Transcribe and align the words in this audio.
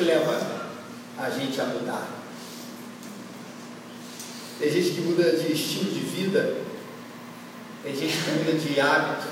que 0.00 0.04
leva 0.04 0.34
a 1.18 1.28
gente 1.28 1.60
a 1.60 1.64
mudar? 1.64 2.08
Tem 4.58 4.72
gente 4.72 4.92
que 4.92 5.00
muda 5.02 5.30
de 5.32 5.52
estilo 5.52 5.90
de 5.92 6.00
vida, 6.00 6.56
tem 7.82 7.94
gente 7.94 8.16
que 8.16 8.30
muda 8.30 8.52
de 8.52 8.80
hábito, 8.80 9.28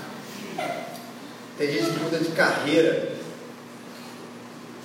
tem 1.56 1.72
gente 1.72 1.90
que 1.90 2.00
muda 2.00 2.18
de 2.18 2.30
carreira, 2.32 3.12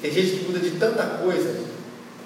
tem 0.01 0.11
gente 0.11 0.37
que 0.37 0.45
muda 0.45 0.59
de 0.59 0.71
tanta 0.71 1.03
coisa, 1.17 1.65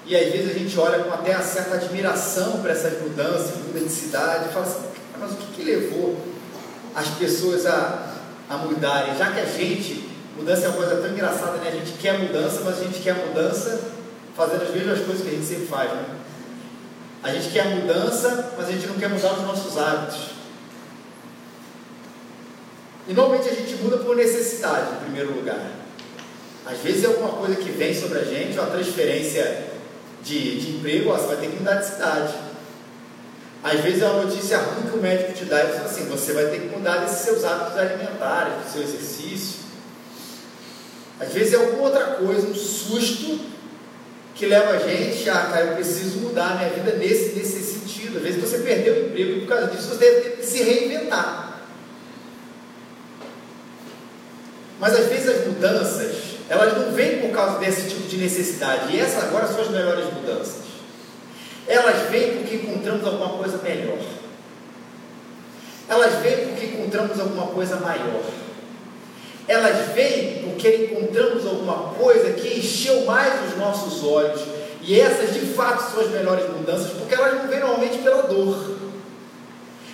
e 0.06 0.16
às 0.16 0.32
vezes 0.32 0.54
a 0.54 0.58
gente 0.58 0.78
olha 0.78 1.02
com 1.02 1.12
até 1.12 1.36
certa 1.42 1.74
admiração 1.74 2.62
para 2.62 2.70
essas 2.70 3.00
mudanças, 3.02 3.56
muda 3.66 3.80
de 3.80 3.90
cidade, 3.90 4.48
e 4.48 4.52
fala 4.52 4.66
assim, 4.66 4.86
mas 5.18 5.32
o 5.32 5.36
que, 5.36 5.46
que 5.54 5.62
levou 5.64 6.16
as 6.94 7.08
pessoas 7.08 7.66
a, 7.66 8.14
a 8.48 8.56
mudarem? 8.58 9.16
Já 9.16 9.32
que 9.32 9.40
a 9.40 9.44
gente, 9.44 10.08
mudança 10.38 10.66
é 10.66 10.68
uma 10.68 10.76
coisa 10.76 10.96
tão 10.96 11.10
engraçada, 11.10 11.58
né? 11.58 11.68
A 11.68 11.72
gente 11.72 11.98
quer 11.98 12.18
mudança, 12.18 12.62
mas 12.64 12.78
a 12.80 12.84
gente 12.84 13.00
quer 13.00 13.14
mudança 13.14 13.80
fazendo 14.36 14.62
as 14.62 14.70
mesmas 14.70 15.00
coisas 15.00 15.22
que 15.22 15.28
a 15.28 15.32
gente 15.32 15.44
sempre 15.44 15.66
faz, 15.66 15.90
né? 15.90 16.04
A 17.22 17.30
gente 17.30 17.50
quer 17.50 17.64
mudança, 17.74 18.54
mas 18.56 18.68
a 18.68 18.72
gente 18.72 18.86
não 18.86 18.94
quer 18.94 19.08
mudar 19.08 19.32
os 19.32 19.42
nossos 19.42 19.76
hábitos. 19.76 20.30
E 23.08 23.12
normalmente 23.12 23.48
a 23.48 23.54
gente 23.54 23.74
muda 23.82 23.98
por 23.98 24.14
necessidade, 24.14 24.92
em 24.92 25.04
primeiro 25.04 25.34
lugar. 25.34 25.72
Às 26.64 26.78
vezes 26.78 27.02
é 27.02 27.06
alguma 27.08 27.30
coisa 27.30 27.56
que 27.56 27.70
vem 27.70 27.92
sobre 27.92 28.18
a 28.18 28.24
gente, 28.24 28.58
uma 28.58 28.70
transferência 28.70 29.64
de, 30.22 30.60
de 30.60 30.76
emprego, 30.76 31.10
ó, 31.10 31.16
você 31.16 31.26
vai 31.26 31.36
ter 31.36 31.48
que 31.48 31.56
mudar 31.56 31.74
de 31.76 31.86
cidade. 31.86 32.34
Às 33.64 33.80
vezes 33.80 34.02
é 34.02 34.06
uma 34.06 34.22
notícia 34.22 34.58
ruim 34.58 34.88
que 34.88 34.96
o 34.96 35.02
médico 35.02 35.32
te 35.32 35.46
dá 35.46 35.64
e 35.64 35.66
diz 35.72 35.80
assim, 35.80 36.04
você 36.06 36.32
vai 36.32 36.46
ter 36.46 36.60
que 36.60 36.66
mudar 36.68 36.98
desses 36.98 37.24
seus 37.24 37.44
hábitos 37.44 37.76
alimentares, 37.76 38.52
do 38.64 38.70
seu 38.70 38.82
exercício. 38.82 39.67
Às 41.20 41.32
vezes 41.32 41.52
é 41.52 41.56
alguma 41.56 41.84
outra 41.84 42.04
coisa, 42.04 42.46
um 42.46 42.54
susto 42.54 43.40
que 44.34 44.46
leva 44.46 44.70
a 44.70 44.78
gente 44.78 45.28
a, 45.28 45.34
ah, 45.34 45.46
cara, 45.46 45.64
eu 45.66 45.74
preciso 45.74 46.20
mudar 46.20 46.52
a 46.52 46.54
minha 46.54 46.70
vida 46.70 46.92
nesse, 46.92 47.36
nesse 47.36 47.60
sentido. 47.60 48.18
Às 48.18 48.22
vezes 48.22 48.40
você 48.40 48.58
perdeu 48.58 48.94
o 48.94 49.06
emprego 49.08 49.40
por 49.40 49.48
causa 49.48 49.66
disso 49.66 49.88
você 49.88 49.96
deve 49.96 50.30
que 50.36 50.46
se 50.46 50.62
reinventar. 50.62 51.60
Mas 54.78 54.94
às 54.94 55.06
vezes 55.06 55.28
as 55.28 55.46
mudanças, 55.46 56.14
elas 56.48 56.78
não 56.78 56.92
vêm 56.92 57.18
por 57.18 57.30
causa 57.32 57.58
desse 57.58 57.88
tipo 57.88 58.06
de 58.06 58.16
necessidade. 58.16 58.94
E 58.94 59.00
essas 59.00 59.24
agora 59.24 59.48
são 59.48 59.60
as 59.60 59.70
melhores 59.70 60.04
mudanças. 60.14 60.68
Elas 61.66 62.08
vêm 62.08 62.36
porque 62.36 62.54
encontramos 62.54 63.04
alguma 63.04 63.30
coisa 63.30 63.58
melhor. 63.58 63.98
Elas 65.88 66.14
vêm 66.22 66.46
porque 66.46 66.66
encontramos 66.66 67.18
alguma 67.18 67.48
coisa 67.48 67.76
maior. 67.76 68.22
Elas 69.48 69.92
vêm 69.94 70.42
porque 70.44 70.68
encontramos 70.68 71.46
alguma 71.46 71.94
coisa 71.94 72.32
que 72.32 72.58
encheu 72.58 73.04
mais 73.06 73.50
os 73.50 73.58
nossos 73.58 74.04
olhos. 74.04 74.40
E 74.82 75.00
essas 75.00 75.34
de 75.34 75.40
fato 75.40 75.90
são 75.90 76.00
as 76.00 76.10
melhores 76.10 76.48
mudanças, 76.50 76.92
porque 76.92 77.14
elas 77.14 77.34
não 77.34 77.48
vêm 77.48 77.60
normalmente 77.60 77.98
pela 77.98 78.22
dor. 78.22 78.76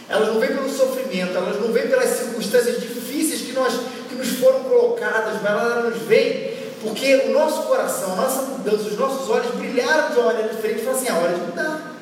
Elas 0.08 0.28
não 0.28 0.40
vêm 0.40 0.50
pelo 0.50 0.68
sofrimento, 0.68 1.36
elas 1.36 1.60
não 1.60 1.72
vêm 1.72 1.88
pelas 1.88 2.10
circunstâncias 2.10 2.80
difíceis 2.80 3.40
que, 3.40 3.52
nós, 3.52 3.72
que 4.08 4.14
nos 4.14 4.28
foram 4.38 4.64
colocadas, 4.64 5.40
mas 5.42 5.50
elas 5.50 5.84
nos 5.84 6.02
vêm 6.02 6.52
porque 6.84 7.14
o 7.28 7.32
nosso 7.32 7.62
coração, 7.62 8.12
a 8.12 8.16
nossa 8.16 8.42
mudança, 8.42 8.88
os 8.88 8.98
nossos 8.98 9.30
olhos 9.30 9.54
brilharam 9.54 10.12
de 10.12 10.18
uma 10.18 10.26
maneira 10.26 10.52
diferente 10.52 10.82
e 10.82 10.84
falaram 10.84 11.00
assim, 11.00 11.08
é 11.08 11.12
hora 11.14 11.34
de 11.34 11.40
mudar. 11.40 11.94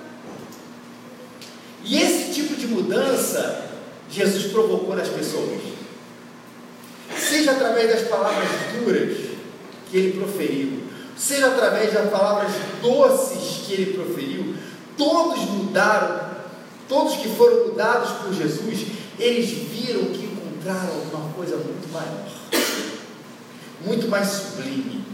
E 1.84 2.02
esse 2.02 2.32
tipo 2.32 2.56
de 2.56 2.66
mudança 2.66 3.62
Jesus 4.10 4.52
provocou 4.52 4.96
nas 4.96 5.08
pessoas. 5.08 5.60
Seja 7.18 7.52
através 7.52 7.90
das 7.90 8.08
palavras 8.08 8.48
duras 8.74 9.16
que 9.90 9.96
ele 9.96 10.18
proferiu, 10.18 10.82
seja 11.16 11.48
através 11.48 11.92
das 11.92 12.10
palavras 12.10 12.52
doces 12.80 13.66
que 13.66 13.74
ele 13.74 13.92
proferiu, 13.94 14.54
todos 14.96 15.40
mudaram, 15.40 16.30
todos 16.88 17.16
que 17.16 17.28
foram 17.28 17.68
mudados 17.68 18.10
por 18.22 18.32
Jesus, 18.32 18.86
eles 19.18 19.50
viram 19.50 20.06
que 20.06 20.24
encontraram 20.24 20.94
alguma 20.94 21.32
coisa 21.32 21.56
muito 21.56 21.92
maior. 21.92 22.28
Muito 23.84 24.08
mais 24.08 24.28
sublime, 24.28 25.04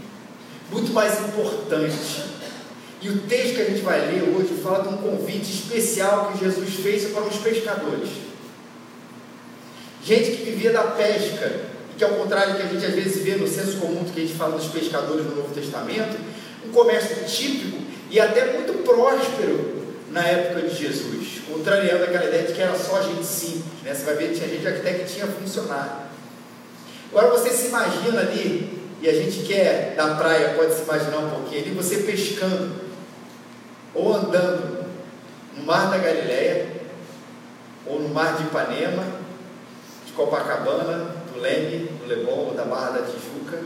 muito 0.71 0.93
mais 0.93 1.19
importante. 1.19 2.23
E 3.01 3.09
o 3.09 3.19
texto 3.21 3.55
que 3.55 3.61
a 3.61 3.65
gente 3.65 3.81
vai 3.81 3.99
ler 3.99 4.35
hoje 4.35 4.61
fala 4.61 4.83
de 4.83 4.89
um 4.89 4.97
convite 4.97 5.49
especial 5.49 6.31
que 6.31 6.43
Jesus 6.43 6.75
fez 6.75 7.11
para 7.11 7.23
os 7.23 7.37
pescadores. 7.37 8.09
Gente 10.03 10.31
que 10.31 10.43
vivia 10.43 10.71
da 10.71 10.83
pesca, 10.83 11.68
que 11.99 12.05
ao 12.05 12.11
contrário 12.11 12.53
do 12.53 12.59
que 12.59 12.63
a 12.63 12.67
gente 12.67 12.85
às 12.85 12.95
vezes 12.95 13.21
vê 13.21 13.35
no 13.35 13.45
senso 13.45 13.77
comum 13.77 14.05
que 14.05 14.21
a 14.21 14.23
gente 14.23 14.37
fala 14.37 14.57
dos 14.57 14.67
pescadores 14.67 15.25
no 15.25 15.35
Novo 15.35 15.53
Testamento, 15.53 16.17
um 16.65 16.71
comércio 16.71 17.25
típico 17.25 17.77
e 18.09 18.17
até 18.21 18.53
muito 18.53 18.71
próspero 18.85 19.83
na 20.09 20.25
época 20.25 20.61
de 20.65 20.75
Jesus, 20.75 21.41
contrariando 21.45 22.05
aquela 22.05 22.23
ideia 22.23 22.47
de 22.47 22.53
que 22.53 22.61
era 22.61 22.73
só 22.73 23.01
gente 23.01 23.25
simples. 23.25 23.83
Né? 23.83 23.93
Você 23.93 24.05
vai 24.05 24.15
ver 24.15 24.29
que 24.29 24.35
tinha 24.35 24.47
gente 24.47 24.65
até 24.65 24.93
que 24.93 25.13
tinha 25.13 25.27
funcionário. 25.27 25.91
Agora 27.11 27.31
você 27.31 27.49
se 27.49 27.67
imagina 27.67 28.21
ali, 28.21 28.79
e 29.01 29.09
a 29.09 29.13
gente 29.13 29.43
quer 29.45 29.93
da 29.97 30.15
praia, 30.15 30.53
pode 30.55 30.73
se 30.73 30.83
imaginar 30.83 31.17
um 31.17 31.29
pouquinho 31.29 31.61
ali, 31.63 31.71
você 31.71 31.97
pescando, 31.97 32.75
ou 33.93 34.13
andando 34.13 34.85
no 35.57 35.65
mar 35.65 35.89
da 35.89 35.97
Galileia, 35.97 36.65
ou 37.85 37.99
no 37.99 38.09
mar 38.09 38.37
de 38.37 38.43
Ipanema, 38.43 39.05
de 40.05 40.13
Copacabana, 40.13 41.18
Leme, 41.39 41.89
do 41.99 42.07
Leblon, 42.07 42.53
da 42.55 42.63
Barra 42.63 42.99
da 42.99 43.05
Tijuca, 43.05 43.61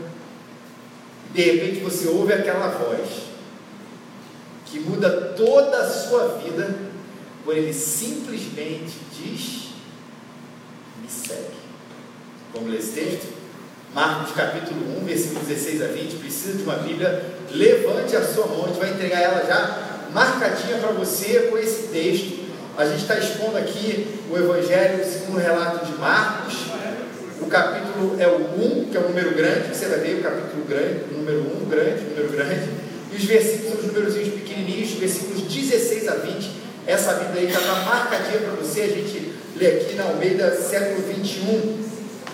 e 1.30 1.32
de 1.32 1.42
repente 1.42 1.80
você 1.80 2.08
ouve 2.08 2.32
aquela 2.32 2.68
voz 2.68 3.08
que 4.66 4.80
muda 4.80 5.10
toda 5.36 5.78
a 5.78 5.88
sua 5.88 6.38
vida, 6.38 6.74
por 7.44 7.56
ele 7.56 7.72
simplesmente 7.72 8.98
diz: 9.12 9.68
me 11.00 11.08
segue. 11.08 11.54
Vamos 12.52 12.70
ler 12.70 12.78
esse 12.78 12.92
texto? 12.92 13.34
Marcos 13.94 14.34
capítulo 14.34 15.00
1, 15.02 15.04
versículo 15.04 15.40
16 15.44 15.82
a 15.82 15.86
20. 15.86 16.16
Precisa 16.16 16.56
de 16.58 16.62
uma 16.64 16.76
Bíblia? 16.76 17.24
Levante 17.50 18.16
a 18.16 18.24
sua 18.24 18.46
mão, 18.46 18.64
a 18.64 18.68
gente 18.68 18.80
vai 18.80 18.90
entregar 18.90 19.20
ela 19.20 19.44
já 19.46 20.08
marcadinha 20.12 20.78
para 20.78 20.92
você 20.92 21.48
com 21.50 21.58
esse 21.58 21.88
texto. 21.88 22.44
A 22.76 22.84
gente 22.84 23.02
está 23.02 23.16
expondo 23.16 23.56
aqui 23.56 24.20
o 24.30 24.36
Evangelho 24.36 25.04
segundo 25.04 25.36
o 25.36 25.40
relato 25.40 25.86
de 25.86 25.92
Marcos. 25.92 26.73
O 27.44 27.46
capítulo 27.46 28.16
é 28.18 28.26
o 28.26 28.38
1, 28.38 28.86
que 28.90 28.96
é 28.96 29.00
o 29.00 29.08
número 29.08 29.34
grande, 29.34 29.68
você 29.68 29.84
vai 29.84 29.98
ver 29.98 30.18
o 30.18 30.22
capítulo 30.22 30.64
grande, 30.66 31.04
o 31.12 31.18
número 31.18 31.40
1, 31.64 31.68
grande, 31.68 32.04
número 32.04 32.28
grande. 32.32 32.70
E 33.12 33.16
os 33.16 33.24
versículos 33.24 33.80
são 33.80 34.22
os 34.24 34.28
pequenininhos, 34.32 34.92
versículos 34.92 35.42
16 35.42 36.08
a 36.08 36.14
20. 36.14 36.50
Essa 36.86 37.12
Bíblia 37.14 37.42
aí 37.42 37.52
já 37.52 37.60
está 37.60 37.74
marcadinha 37.82 38.40
para 38.40 38.52
você. 38.52 38.80
A 38.80 38.88
gente 38.88 39.32
lê 39.56 39.66
aqui 39.66 39.94
na 39.94 40.04
Almeida, 40.04 40.56
século 40.56 41.06
21. 41.06 41.84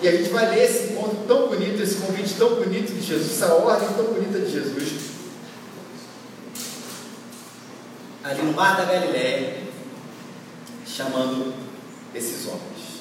E 0.00 0.08
a 0.08 0.12
gente 0.12 0.30
vai 0.30 0.48
ler 0.48 0.64
esse 0.64 0.92
encontro 0.92 1.18
tão 1.26 1.48
bonito, 1.48 1.82
esse 1.82 1.96
convite 1.96 2.34
tão 2.34 2.54
bonito 2.54 2.92
de 2.92 3.00
Jesus, 3.00 3.32
essa 3.32 3.52
ordem 3.52 3.88
tão 3.88 4.06
bonita 4.06 4.38
de 4.38 4.50
Jesus. 4.50 5.10
Ali 8.22 8.42
no 8.42 8.52
Mar 8.52 8.76
da 8.76 8.84
Galiléia, 8.84 9.54
chamando 10.86 11.52
esses 12.14 12.46
homens. 12.46 12.99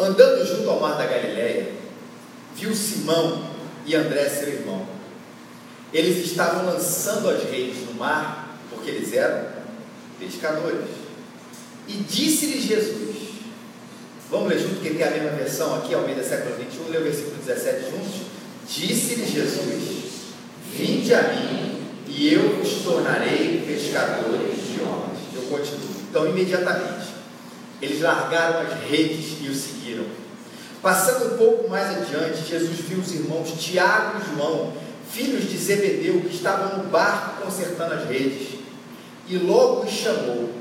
Andando 0.00 0.46
junto 0.46 0.70
ao 0.70 0.80
Mar 0.80 0.96
da 0.96 1.04
Galiléia, 1.04 1.72
viu 2.56 2.74
Simão 2.74 3.50
e 3.84 3.94
André, 3.94 4.28
seu 4.30 4.48
irmão. 4.48 4.86
Eles 5.92 6.24
estavam 6.24 6.64
lançando 6.64 7.28
as 7.28 7.42
redes 7.44 7.86
no 7.86 7.94
mar, 7.94 8.56
porque 8.70 8.90
eles 8.90 9.12
eram 9.12 9.46
pescadores. 10.18 10.86
E 11.86 11.92
disse-lhes 11.92 12.64
Jesus: 12.64 13.16
Vamos 14.30 14.48
ler 14.48 14.60
junto, 14.60 14.76
porque 14.76 14.90
tem 14.90 15.06
a 15.06 15.10
mesma 15.10 15.30
versão 15.30 15.74
aqui, 15.74 15.92
ao 15.92 16.02
meio 16.02 16.16
do 16.16 16.24
século 16.24 16.54
21, 16.56 16.88
lê 16.88 16.98
o 16.98 17.02
versículo 17.02 17.36
17 17.44 17.90
juntos. 17.90 18.20
Disse-lhe 18.68 19.26
Jesus: 19.26 20.10
Vinde 20.72 21.12
a 21.12 21.22
mim, 21.24 21.82
e 22.06 22.32
eu 22.32 22.56
vos 22.56 22.84
tornarei 22.84 23.64
pescadores 23.66 24.56
de 24.56 24.80
homens. 24.80 25.18
Eu 25.34 25.42
continuo. 25.42 25.90
Então, 26.08 26.26
imediatamente, 26.26 27.19
eles 27.80 28.00
largaram 28.00 28.60
as 28.60 28.80
redes 28.88 29.36
e 29.40 29.48
o 29.48 29.54
seguiram. 29.54 30.04
Passando 30.82 31.34
um 31.34 31.36
pouco 31.36 31.68
mais 31.68 31.96
adiante, 31.96 32.48
Jesus 32.48 32.78
viu 32.80 32.98
os 32.98 33.12
irmãos 33.12 33.52
Tiago 33.58 34.20
e 34.20 34.34
João, 34.34 34.72
filhos 35.10 35.48
de 35.50 35.58
Zebedeu, 35.58 36.20
que 36.22 36.34
estavam 36.34 36.78
no 36.78 36.90
barco 36.90 37.42
consertando 37.42 37.94
as 37.94 38.08
redes, 38.08 38.58
e 39.28 39.36
logo 39.36 39.84
os 39.84 39.92
chamou, 39.92 40.52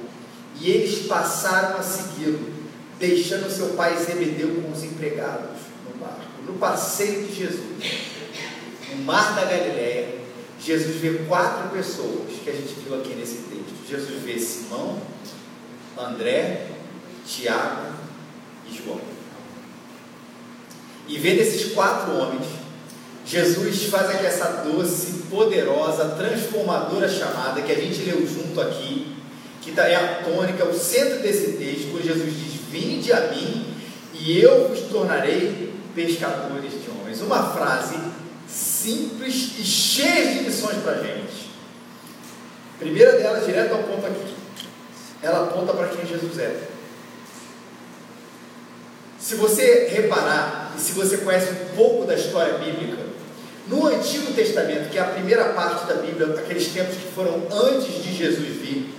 e 0.60 0.70
eles 0.70 1.08
passaram 1.08 1.78
a 1.78 1.84
segui-lo 1.84 2.60
deixando 3.00 3.50
seu 3.50 3.70
pai 3.70 3.96
Zebedeu 3.98 4.62
com 4.62 4.72
os 4.72 4.84
empregados 4.84 5.58
no 5.88 5.98
barco. 6.00 6.22
No 6.46 6.54
passeio 6.54 7.26
de 7.26 7.34
Jesus, 7.34 7.62
no 8.92 9.04
mar 9.04 9.36
da 9.36 9.46
Galiléia, 9.46 10.20
Jesus 10.62 10.98
vê 10.98 11.20
quatro 11.28 11.70
pessoas 11.70 12.28
que 12.44 12.50
a 12.50 12.54
gente 12.54 12.74
viu 12.84 13.00
aqui 13.00 13.16
nesse 13.16 13.38
texto. 13.44 13.88
Jesus 13.90 14.22
vê 14.22 14.38
Simão, 14.38 15.02
André, 15.98 16.68
Tiago 17.30 17.94
e 18.68 18.76
João. 18.76 19.00
E 21.08 21.18
vendo 21.18 21.42
esses 21.42 21.74
quatro 21.74 22.16
homens, 22.16 22.46
Jesus 23.26 23.86
faz 23.86 24.10
aqui 24.10 24.26
essa 24.26 24.64
doce, 24.64 25.24
poderosa, 25.30 26.16
transformadora 26.18 27.08
chamada 27.08 27.62
que 27.62 27.72
a 27.72 27.76
gente 27.76 28.02
leu 28.02 28.28
junto 28.28 28.60
aqui, 28.60 29.16
que 29.62 29.80
é 29.80 29.96
a 29.96 30.24
tônica, 30.24 30.66
o 30.66 30.74
centro 30.74 31.20
desse 31.20 31.54
texto, 31.54 31.92
quando 31.92 32.04
Jesus 32.04 32.34
diz: 32.34 32.54
Vinde 32.72 33.14
a 33.14 33.28
mim 33.28 33.74
e 34.14 34.42
eu 34.42 34.70
vos 34.70 34.80
tornarei 34.92 35.74
pescadores 35.94 36.72
de 36.72 36.90
homens. 36.90 37.22
Uma 37.22 37.52
frase 37.54 37.96
simples 38.48 39.52
e 39.60 39.64
cheia 39.64 40.34
de 40.34 40.44
lições 40.46 40.78
para 40.84 40.94
a 40.94 41.04
gente. 41.04 41.50
Primeira 42.80 43.14
delas, 43.14 43.46
direto 43.46 43.74
ao 43.74 43.84
ponto 43.84 44.06
aqui. 44.06 44.34
Ela 45.22 45.44
aponta 45.44 45.74
para 45.74 45.90
quem 45.90 46.06
Jesus 46.06 46.40
é. 46.40 46.79
Se 49.30 49.36
você 49.36 49.88
reparar, 49.92 50.74
e 50.76 50.82
se 50.82 50.94
você 50.94 51.18
conhece 51.18 51.52
um 51.52 51.76
pouco 51.76 52.04
da 52.04 52.16
história 52.16 52.58
bíblica, 52.58 52.98
no 53.68 53.86
Antigo 53.86 54.34
Testamento, 54.34 54.90
que 54.90 54.98
é 54.98 55.02
a 55.02 55.06
primeira 55.06 55.50
parte 55.50 55.86
da 55.86 56.02
Bíblia, 56.02 56.34
aqueles 56.34 56.70
tempos 56.70 56.96
que 56.96 57.14
foram 57.14 57.44
antes 57.52 58.04
de 58.04 58.12
Jesus 58.12 58.48
vir, 58.48 58.90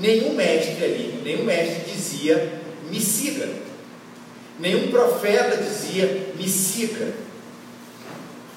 nenhum 0.00 0.32
mestre 0.32 0.82
ali, 0.82 1.20
nenhum 1.22 1.44
mestre 1.44 1.84
dizia 1.84 2.50
me 2.90 2.98
siga. 2.98 3.46
Nenhum 4.58 4.88
profeta 4.90 5.58
dizia 5.58 6.32
me 6.34 6.48
siga. 6.48 7.12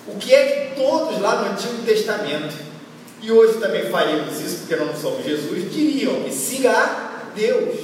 O 0.07 0.15
que 0.15 0.33
é 0.33 0.45
que 0.45 0.75
todos 0.81 1.19
lá 1.19 1.41
no 1.41 1.51
Antigo 1.51 1.83
Testamento, 1.83 2.55
e 3.21 3.29
hoje 3.29 3.59
também 3.59 3.89
faríamos 3.91 4.39
isso 4.39 4.59
porque 4.59 4.77
não 4.77 4.95
somos 4.95 5.25
Jesus, 5.25 5.73
diriam 5.73 6.23
que 6.23 6.33
siga 6.33 6.71
a 6.71 7.31
Deus, 7.35 7.75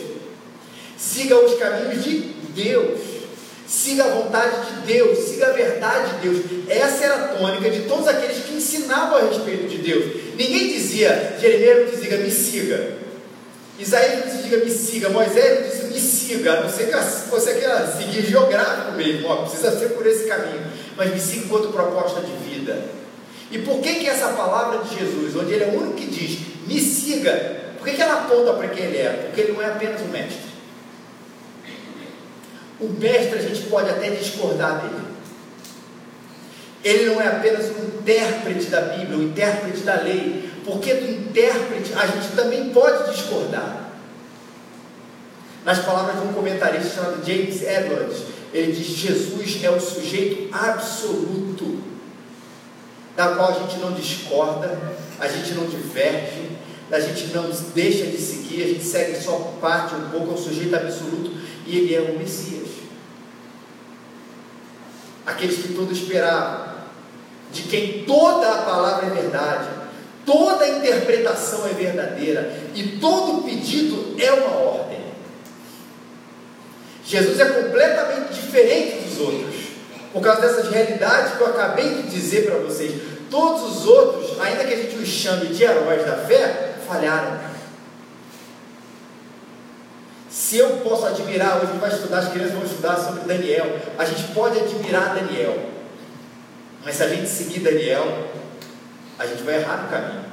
siga 0.96 1.38
os 1.38 1.60
caminhos 1.60 2.02
de 2.02 2.35
Deus. 2.56 3.00
Siga 3.68 4.06
a 4.06 4.08
vontade 4.10 4.56
de 4.66 4.94
Deus, 4.94 5.18
siga 5.18 5.48
a 5.48 5.52
verdade 5.52 6.16
de 6.16 6.30
Deus. 6.30 6.46
Essa 6.70 7.04
era 7.04 7.16
a 7.16 7.28
tônica 7.30 7.70
de 7.70 7.82
todos 7.82 8.08
aqueles 8.08 8.46
que 8.46 8.54
ensinavam 8.54 9.18
a 9.18 9.22
respeito 9.22 9.68
de 9.68 9.80
Deus. 9.80 10.06
Ninguém 10.38 10.68
dizia, 10.68 11.36
Jeremias 11.40 11.86
não 11.86 12.00
dizia, 12.00 12.18
me 12.18 12.32
siga. 12.32 12.94
Isaías 13.80 14.26
não 14.26 14.36
dizia, 14.36 14.58
me 14.60 14.72
siga. 14.72 15.10
Moisés 15.10 15.60
não 15.60 15.70
dizia, 15.70 15.88
me 15.90 16.00
siga. 16.00 16.54
A 16.54 16.62
não 16.62 16.70
ser 16.70 16.88
que 16.88 17.30
você 17.30 17.54
queira 17.56 17.88
seguir 17.88 18.22
geográfico 18.26 18.92
mesmo, 18.94 19.28
ó, 19.28 19.38
precisa 19.38 19.78
ser 19.78 19.90
por 19.90 20.06
esse 20.06 20.26
caminho. 20.26 20.62
Mas 20.96 21.12
me 21.12 21.20
siga 21.20 21.46
enquanto 21.46 21.74
proposta 21.74 22.22
de 22.22 22.32
vida. 22.48 22.80
E 23.52 23.60
por 23.60 23.80
que, 23.80 23.96
que 23.96 24.08
essa 24.08 24.30
palavra 24.30 24.84
de 24.84 25.00
Jesus, 25.00 25.36
onde 25.36 25.54
ele 25.54 25.64
é 25.64 25.68
o 25.68 25.78
único 25.78 25.94
que 25.94 26.06
diz, 26.06 26.40
me 26.68 26.80
siga, 26.80 27.32
por 27.78 27.88
que, 27.88 27.96
que 27.96 28.02
ela 28.02 28.22
aponta 28.22 28.54
para 28.54 28.68
quem 28.70 28.86
ele 28.86 28.98
é? 28.98 29.10
Porque 29.26 29.42
ele 29.42 29.54
não 29.54 29.62
é 29.62 29.68
apenas 29.68 30.02
um 30.02 30.08
mestre. 30.08 30.55
O 32.80 32.88
mestre 32.90 33.40
a 33.40 33.42
gente 33.42 33.64
pode 33.64 33.90
até 33.90 34.10
discordar 34.10 34.82
dele. 34.82 35.06
Ele 36.84 37.06
não 37.08 37.22
é 37.22 37.28
apenas 37.28 37.66
um 37.66 38.00
intérprete 38.00 38.66
da 38.66 38.82
Bíblia, 38.82 39.18
um 39.18 39.24
intérprete 39.24 39.80
da 39.80 40.02
lei, 40.02 40.50
porque 40.66 40.94
do 40.94 41.12
intérprete 41.12 41.94
a 41.94 42.06
gente 42.06 42.36
também 42.36 42.70
pode 42.70 43.12
discordar. 43.12 43.90
Nas 45.64 45.80
palavras 45.80 46.22
de 46.22 46.28
um 46.28 46.34
comentarista 46.34 46.96
chamado 46.96 47.26
James 47.26 47.64
Edwards, 47.64 48.18
ele 48.54 48.72
diz: 48.72 48.86
Jesus 48.86 49.64
é 49.64 49.70
o 49.70 49.80
sujeito 49.80 50.54
absoluto, 50.54 51.80
da 53.16 53.30
qual 53.30 53.50
a 53.50 53.60
gente 53.60 53.80
não 53.80 53.94
discorda, 53.94 54.78
a 55.20 55.28
gente 55.28 55.54
não 55.56 55.66
diverge, 55.66 56.52
a 56.92 57.00
gente 57.00 57.34
não 57.34 57.50
deixa 57.74 58.06
de 58.06 58.18
seguir, 58.18 58.64
a 58.64 58.68
gente 58.68 58.84
segue 58.84 59.20
só 59.20 59.58
parte 59.60 59.96
um 59.96 60.10
pouco, 60.10 60.32
é 60.32 60.34
o 60.36 60.38
sujeito 60.38 60.76
absoluto 60.76 61.32
e 61.66 61.78
ele 61.78 61.96
é 61.96 62.02
o 62.02 62.20
Messias. 62.20 62.65
Aqueles 65.26 65.58
que 65.58 65.74
todos 65.74 65.98
esperavam, 65.98 66.76
de 67.52 67.64
quem 67.64 68.04
toda 68.04 68.52
a 68.52 68.58
palavra 68.64 69.08
é 69.08 69.22
verdade, 69.22 69.68
toda 70.26 70.68
interpretação 70.68 71.66
é 71.66 71.70
verdadeira 71.70 72.56
e 72.76 72.98
todo 73.00 73.44
pedido 73.44 74.16
é 74.20 74.32
uma 74.32 74.58
ordem. 74.58 75.06
Jesus 77.06 77.40
é 77.40 77.46
completamente 77.46 78.34
diferente 78.34 79.06
dos 79.06 79.20
outros, 79.20 79.56
por 80.12 80.22
causa 80.22 80.42
dessas 80.42 80.70
realidades 80.70 81.34
que 81.34 81.42
eu 81.42 81.48
acabei 81.48 81.90
de 81.90 82.10
dizer 82.10 82.46
para 82.46 82.60
vocês. 82.60 83.02
Todos 83.30 83.78
os 83.78 83.88
outros, 83.88 84.40
ainda 84.40 84.64
que 84.64 84.74
a 84.74 84.78
gente 84.78 84.96
os 84.96 85.08
chame 85.08 85.48
de 85.48 85.64
heróis 85.64 86.06
da 86.06 86.18
fé, 86.18 86.76
falharam. 86.88 87.55
Se 90.36 90.58
eu 90.58 90.70
posso 90.84 91.06
admirar, 91.06 91.64
hoje 91.64 91.80
vai 91.80 91.90
estudar, 91.90 92.18
as 92.18 92.28
crianças 92.28 92.56
vão 92.56 92.66
estudar 92.66 92.98
sobre 92.98 93.22
Daniel. 93.22 93.80
A 93.98 94.04
gente 94.04 94.34
pode 94.34 94.60
admirar 94.60 95.16
Daniel. 95.16 95.58
Mas 96.84 96.96
se 96.96 97.04
a 97.04 97.08
gente 97.08 97.30
seguir 97.30 97.62
Daniel, 97.62 98.06
a 99.18 99.26
gente 99.26 99.44
vai 99.44 99.56
errar 99.56 99.84
no 99.84 99.90
caminho. 99.90 100.26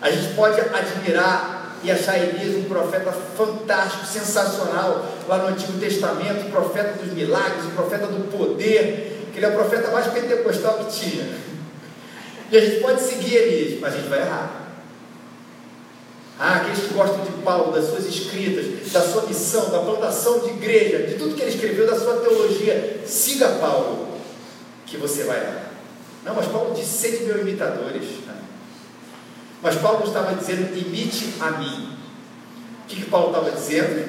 A 0.00 0.10
gente 0.10 0.32
pode 0.34 0.58
admirar 0.58 1.76
e 1.84 1.90
achar 1.90 2.16
Elias 2.16 2.56
um 2.56 2.64
profeta 2.64 3.12
fantástico, 3.12 4.06
sensacional, 4.06 5.06
lá 5.28 5.36
no 5.36 5.48
Antigo 5.48 5.78
Testamento, 5.78 6.50
profeta 6.50 6.94
dos 6.94 7.12
milagres, 7.12 7.66
profeta 7.74 8.06
do 8.06 8.34
poder, 8.34 9.28
que 9.30 9.38
ele 9.38 9.44
é 9.44 9.48
o 9.50 9.52
profeta 9.52 9.90
mais 9.90 10.06
pentecostal 10.06 10.86
que 10.86 10.90
tinha. 10.90 11.28
E 12.50 12.56
a 12.56 12.60
gente 12.62 12.80
pode 12.80 13.02
seguir 13.02 13.34
Elias, 13.34 13.78
mas 13.78 13.92
a 13.92 13.96
gente 13.98 14.08
vai 14.08 14.20
errar. 14.20 14.61
Ah, 16.44 16.56
aqueles 16.56 16.80
que 16.80 16.94
gostam 16.94 17.24
de 17.24 17.30
Paulo, 17.44 17.70
das 17.70 17.84
suas 17.84 18.04
escritas, 18.04 18.90
da 18.90 19.00
sua 19.00 19.26
missão, 19.26 19.70
da 19.70 19.78
plantação 19.78 20.40
de 20.40 20.48
igreja, 20.48 21.06
de 21.06 21.14
tudo 21.14 21.36
que 21.36 21.42
ele 21.42 21.52
escreveu, 21.52 21.86
da 21.86 21.96
sua 21.96 22.16
teologia, 22.16 23.00
siga 23.06 23.48
Paulo, 23.60 24.08
que 24.84 24.96
você 24.96 25.22
vai 25.22 25.40
lá. 25.40 25.70
Não, 26.24 26.34
mas 26.34 26.46
Paulo 26.46 26.74
disse: 26.74 26.98
sede 26.98 27.24
meus 27.26 27.42
imitadores. 27.42 28.02
Mas 29.62 29.76
Paulo 29.76 30.04
estava 30.04 30.34
dizendo: 30.34 30.76
imite 30.76 31.34
a 31.38 31.52
mim. 31.52 31.96
O 32.82 32.88
que, 32.88 32.96
que 32.96 33.04
Paulo 33.08 33.28
estava 33.28 33.52
dizendo? 33.52 34.04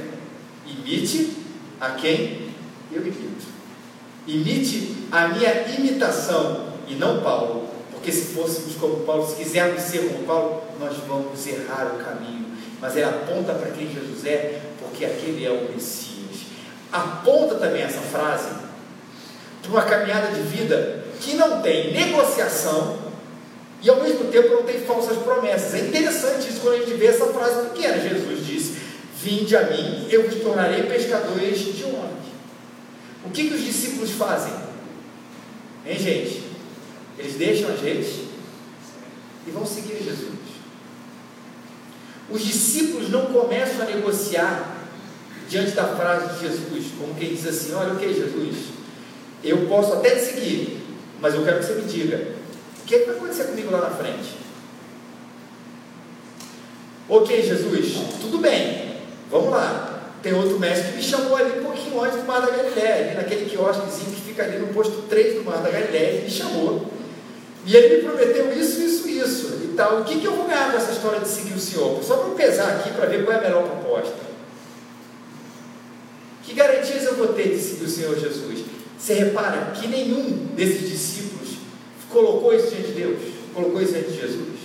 Imite 0.66 1.38
a 1.80 1.92
quem 1.92 2.50
eu 2.92 3.02
imito. 3.04 3.46
Imite 4.26 5.06
a 5.12 5.28
minha 5.28 5.68
imitação 5.68 6.70
e 6.88 6.96
não 6.96 7.22
Paulo. 7.22 7.63
Porque 8.04 8.18
se 8.18 8.34
fôssemos 8.34 8.76
como 8.76 8.98
Paulo, 9.06 9.26
se 9.26 9.42
quisermos 9.42 9.82
ser 9.82 10.10
como 10.10 10.26
Paulo, 10.26 10.62
nós 10.78 10.98
vamos 11.08 11.48
errar 11.48 11.90
o 11.96 12.04
caminho. 12.04 12.48
Mas 12.82 12.98
ele 12.98 13.06
aponta 13.06 13.54
para 13.54 13.72
quem 13.72 13.88
Jesus 13.88 14.26
é, 14.26 14.60
porque 14.78 15.06
aquele 15.06 15.46
é 15.46 15.50
o 15.50 15.72
Messias. 15.72 16.48
Aponta 16.92 17.56
também 17.56 17.82
essa 17.82 18.02
frase 18.02 18.50
para 19.62 19.72
uma 19.72 19.84
caminhada 19.84 20.34
de 20.34 20.42
vida 20.42 21.06
que 21.22 21.36
não 21.36 21.62
tem 21.62 21.94
negociação 21.94 22.98
e 23.82 23.90
ao 23.90 24.04
mesmo 24.04 24.26
tempo 24.26 24.50
não 24.50 24.64
tem 24.64 24.82
falsas 24.82 25.20
promessas. 25.20 25.74
É 25.74 25.86
interessante 25.88 26.50
isso 26.50 26.60
quando 26.60 26.76
a 26.76 26.80
gente 26.80 26.96
vê 26.96 27.06
essa 27.06 27.28
frase 27.28 27.70
pequena. 27.70 28.02
Jesus 28.02 28.46
disse: 28.46 28.82
Vinde 29.22 29.56
a 29.56 29.64
mim, 29.64 30.10
eu 30.10 30.30
vos 30.30 30.42
tornarei 30.42 30.84
pescadores 30.84 31.58
de 31.58 31.86
homens. 31.86 32.26
O 33.26 33.30
que, 33.30 33.48
que 33.48 33.56
os 33.56 33.64
discípulos 33.64 34.12
fazem? 34.12 34.52
Hein, 35.86 35.98
gente? 35.98 36.43
Eles 37.18 37.36
deixam 37.36 37.72
a 37.72 37.76
gente 37.76 38.28
e 39.46 39.52
vão 39.52 39.66
seguir 39.66 40.04
Jesus. 40.04 40.34
Os 42.30 42.44
discípulos 42.44 43.10
não 43.10 43.28
começam 43.28 43.82
a 43.82 43.86
negociar 43.86 44.88
diante 45.50 45.72
da 45.72 45.96
frase 45.96 46.34
de 46.34 46.48
Jesus, 46.48 46.86
como 46.98 47.14
quem 47.16 47.36
diz 47.36 47.46
assim: 47.46 47.74
Olha, 47.74 47.94
o 47.94 47.98
que, 47.98 48.14
Jesus? 48.14 48.70
Eu 49.44 49.68
posso 49.68 49.94
até 49.94 50.12
te 50.12 50.22
seguir, 50.22 50.82
mas 51.20 51.34
eu 51.34 51.44
quero 51.44 51.60
que 51.60 51.66
você 51.66 51.74
me 51.74 51.84
diga: 51.84 52.36
o 52.82 52.86
que, 52.86 52.96
é 52.96 53.00
que 53.00 53.06
vai 53.06 53.16
acontecer 53.18 53.44
comigo 53.46 53.72
lá 53.72 53.82
na 53.82 53.90
frente? 53.90 54.38
Ok, 57.10 57.44
Jesus, 57.44 57.96
tudo 58.22 58.38
bem, 58.40 58.98
vamos 59.30 59.52
lá. 59.52 59.90
Tem 60.24 60.34
outro 60.34 60.58
mestre 60.58 60.92
que 60.92 60.98
me 60.98 61.04
chamou 61.04 61.36
ali 61.36 61.60
um 61.60 61.64
pouquinho 61.64 62.02
antes 62.02 62.18
do 62.18 62.26
Mar 62.26 62.40
da 62.40 62.50
Galileia, 62.50 63.08
ali 63.08 63.16
naquele 63.16 63.50
quiosquezinho 63.50 64.12
que 64.12 64.22
fica 64.22 64.44
ali 64.44 64.58
no 64.58 64.68
posto 64.68 65.04
3 65.10 65.36
do 65.36 65.44
Mar 65.44 65.62
da 65.62 65.70
Galileia, 65.70 66.12
ele 66.12 66.24
me 66.24 66.32
chamou. 66.32 66.90
E 67.66 67.76
ele 67.76 67.98
me 67.98 68.04
prometeu 68.04 68.52
isso, 68.54 68.82
isso, 68.82 69.08
isso 69.08 69.60
e 69.64 69.74
tal. 69.76 70.02
O 70.02 70.04
que, 70.04 70.20
que 70.20 70.26
eu 70.26 70.36
vou 70.36 70.46
ganhar 70.46 70.72
com 70.72 70.78
essa 70.78 70.92
história 70.92 71.20
de 71.20 71.28
seguir 71.28 71.54
o 71.54 71.60
Senhor? 71.60 72.04
Só 72.04 72.18
para 72.18 72.36
pesar 72.36 72.68
aqui 72.78 72.92
para 72.92 73.06
ver 73.06 73.24
qual 73.24 73.38
é 73.38 73.40
a 73.40 73.44
melhor 73.44 73.64
proposta. 73.64 74.16
Que 76.44 76.54
garantias 76.54 77.06
eu 77.06 77.16
vou 77.16 77.30
ter 77.30 77.50
de 77.50 77.60
seguir 77.60 77.86
o 77.86 77.90
Senhor 77.90 78.20
Jesus? 78.20 78.66
Você 78.98 79.14
repara 79.14 79.72
que 79.72 79.88
nenhum 79.88 80.48
desses 80.56 80.90
discípulos 80.90 81.50
colocou 82.10 82.54
isso 82.54 82.68
diante 82.68 82.88
de 82.88 82.94
Deus, 82.94 83.20
colocou 83.54 83.82
isso 83.82 83.94
diante 83.94 84.12
de 84.12 84.20
Jesus. 84.20 84.60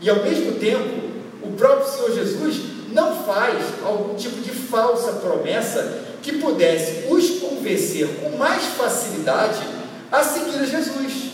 E 0.00 0.10
ao 0.10 0.22
mesmo 0.22 0.58
tempo, 0.58 1.10
o 1.42 1.52
próprio 1.52 1.90
Senhor 1.90 2.12
Jesus 2.12 2.60
não 2.92 3.24
faz 3.24 3.62
algum 3.84 4.14
tipo 4.14 4.40
de 4.40 4.50
falsa 4.50 5.12
promessa 5.12 6.04
que 6.22 6.38
pudesse 6.38 7.06
os 7.08 7.38
convencer 7.38 8.08
com 8.20 8.36
mais 8.36 8.64
facilidade 8.64 9.79
a 10.10 10.22
seguir 10.24 10.58
a 10.58 10.64
Jesus. 10.64 11.30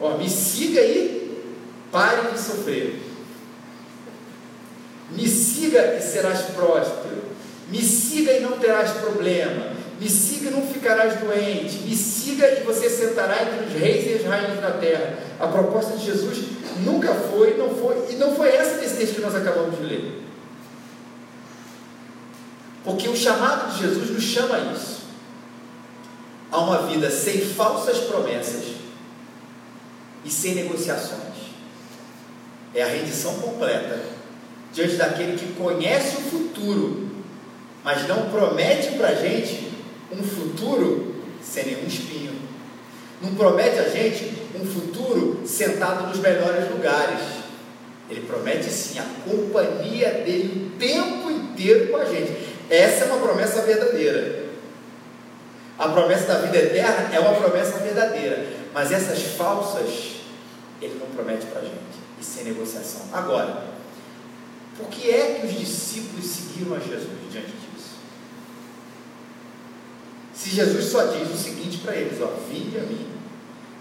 Ó, 0.00 0.16
me 0.18 0.28
siga 0.28 0.80
e 0.80 1.42
pare 1.90 2.32
de 2.32 2.38
sofrer. 2.38 3.00
Me 5.10 5.28
siga 5.28 5.96
e 5.96 6.02
serás 6.02 6.42
próspero. 6.54 7.22
Me 7.70 7.80
siga 7.80 8.32
e 8.32 8.40
não 8.40 8.58
terás 8.58 8.90
problema. 8.92 9.72
Me 10.00 10.08
siga 10.08 10.50
e 10.50 10.52
não 10.52 10.66
ficarás 10.66 11.18
doente. 11.20 11.78
Me 11.78 11.96
siga 11.96 12.46
e 12.48 12.64
você 12.64 12.90
sentará 12.90 13.42
entre 13.42 13.66
os 13.66 13.72
reis 13.72 14.06
e 14.06 14.14
as 14.14 14.24
rainhas 14.24 14.60
da 14.60 14.72
terra. 14.72 15.18
A 15.38 15.46
proposta 15.46 15.96
de 15.96 16.04
Jesus 16.04 16.38
nunca 16.84 17.14
foi, 17.14 17.56
não 17.56 17.70
foi, 17.70 18.12
e 18.12 18.16
não 18.16 18.34
foi 18.34 18.48
essa 18.48 18.78
desse 18.78 18.96
texto 18.96 19.14
que 19.16 19.20
nós 19.20 19.34
acabamos 19.34 19.78
de 19.78 19.84
ler. 19.84 20.22
Porque 22.84 23.08
o 23.08 23.16
chamado 23.16 23.72
de 23.72 23.80
Jesus 23.80 24.10
nos 24.10 24.22
chama 24.22 24.56
a 24.56 24.72
isso. 24.72 25.03
A 26.54 26.58
uma 26.58 26.82
vida 26.86 27.10
sem 27.10 27.40
falsas 27.40 27.98
promessas 28.04 28.76
e 30.24 30.30
sem 30.30 30.54
negociações. 30.54 31.34
É 32.72 32.80
a 32.80 32.86
rendição 32.86 33.34
completa 33.40 34.00
diante 34.72 34.94
daquele 34.94 35.36
que 35.36 35.52
conhece 35.54 36.16
o 36.18 36.20
futuro, 36.20 37.10
mas 37.82 38.06
não 38.06 38.30
promete 38.30 38.96
para 38.96 39.08
a 39.08 39.14
gente 39.16 39.68
um 40.12 40.22
futuro 40.22 41.16
sem 41.42 41.66
nenhum 41.66 41.88
espinho. 41.88 42.36
Não 43.20 43.34
promete 43.34 43.80
a 43.80 43.88
gente 43.88 44.32
um 44.54 44.64
futuro 44.64 45.42
sentado 45.44 46.06
nos 46.06 46.20
melhores 46.20 46.70
lugares. 46.70 47.20
Ele 48.08 48.20
promete 48.28 48.70
sim 48.70 49.00
a 49.00 49.06
companhia 49.28 50.22
dele 50.24 50.70
o 50.72 50.78
tempo 50.78 51.32
inteiro 51.32 51.88
com 51.88 51.96
a 51.96 52.04
gente. 52.04 52.32
Essa 52.70 53.06
é 53.06 53.06
uma 53.08 53.18
promessa 53.18 53.60
verdadeira. 53.62 54.43
A 55.84 55.88
promessa 55.90 56.24
da 56.24 56.38
vida 56.38 56.56
eterna 56.56 57.14
é 57.14 57.20
uma 57.20 57.34
promessa 57.34 57.76
verdadeira. 57.78 58.46
Mas 58.72 58.90
essas 58.90 59.22
falsas, 59.36 60.14
ele 60.80 60.98
não 60.98 61.08
promete 61.08 61.44
para 61.44 61.60
a 61.60 61.62
gente. 61.64 61.74
E 62.18 62.24
sem 62.24 62.44
negociação. 62.44 63.02
Agora, 63.12 63.64
por 64.78 64.88
que 64.88 65.10
é 65.10 65.40
que 65.40 65.46
os 65.46 65.58
discípulos 65.58 66.24
seguiram 66.24 66.74
a 66.74 66.78
Jesus 66.78 67.10
diante 67.30 67.48
disso? 67.48 67.96
Se 70.32 70.48
Jesus 70.48 70.86
só 70.86 71.04
diz 71.08 71.30
o 71.30 71.36
seguinte 71.36 71.76
para 71.78 71.94
eles: 71.94 72.18
ó, 72.22 72.32
vinde 72.48 72.78
a 72.78 72.82
mim 72.82 73.06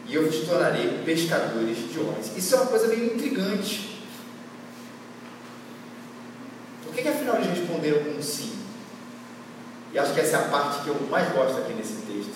e 0.05 0.13
eu 0.13 0.25
vos 0.25 0.39
tornarei 0.39 1.01
pescadores 1.05 1.89
de 1.89 1.99
homens. 2.01 2.35
Isso 2.35 2.53
é 2.53 2.57
uma 2.57 2.67
coisa 2.67 2.87
meio 2.87 3.13
intrigante. 3.13 4.03
Por 6.83 6.93
que, 6.93 7.01
que 7.01 7.07
afinal 7.07 7.37
eles 7.37 7.59
responderam 7.59 8.03
com 8.03 8.19
um 8.19 8.21
sim? 8.21 8.62
E 9.93 9.99
acho 9.99 10.13
que 10.13 10.21
essa 10.21 10.37
é 10.37 10.39
a 10.39 10.47
parte 10.47 10.83
que 10.83 10.87
eu 10.87 10.95
mais 11.09 11.31
gosto 11.31 11.59
aqui 11.59 11.73
nesse 11.73 12.01
texto. 12.01 12.33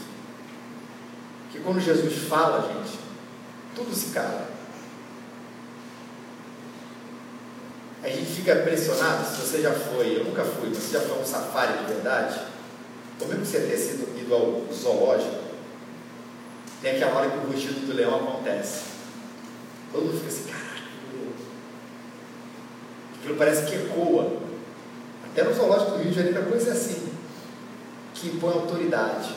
Que 1.51 1.59
quando 1.59 1.81
Jesus 1.81 2.13
fala, 2.27 2.71
gente, 2.71 2.99
tudo 3.75 3.93
se 3.95 4.11
cala. 4.11 4.47
A 8.03 8.09
gente 8.09 8.31
fica 8.31 8.55
pressionado, 8.57 9.25
se 9.25 9.41
você 9.41 9.61
já 9.61 9.73
foi, 9.73 10.17
eu 10.17 10.25
nunca 10.25 10.43
fui, 10.43 10.69
mas 10.69 10.77
você 10.77 10.93
já 10.93 11.01
foi 11.01 11.17
a 11.17 11.21
um 11.21 11.25
safari 11.25 11.79
de 11.79 11.93
verdade, 11.93 12.39
ou 13.19 13.27
mesmo 13.27 13.43
você 13.43 13.59
tenha 13.61 13.77
sido 13.77 14.17
ido 14.17 14.33
ao 14.33 14.63
zoológico, 14.71 15.35
tem 16.81 16.91
aquela 16.91 17.17
hora 17.17 17.31
que 17.31 17.37
o 17.37 17.51
rugido 17.51 17.87
do 17.87 17.93
leão 17.93 18.15
acontece. 18.15 18.83
Todo 19.91 20.05
mundo 20.05 20.17
fica 20.19 20.27
assim, 20.27 20.43
caraca, 20.43 20.87
aquilo 23.19 23.35
parece 23.35 23.65
que 23.65 23.75
ecoa. 23.75 24.37
Até 25.25 25.43
no 25.43 25.53
zoológico 25.53 25.91
do 25.91 25.97
Rio 25.97 26.11
de 26.11 26.15
Janeiro 26.15 26.39
a 26.39 26.43
coisa 26.43 26.69
é 26.69 26.73
assim 26.73 27.07
que 28.19 28.27
impõe 28.29 28.53
autoridade. 28.53 29.33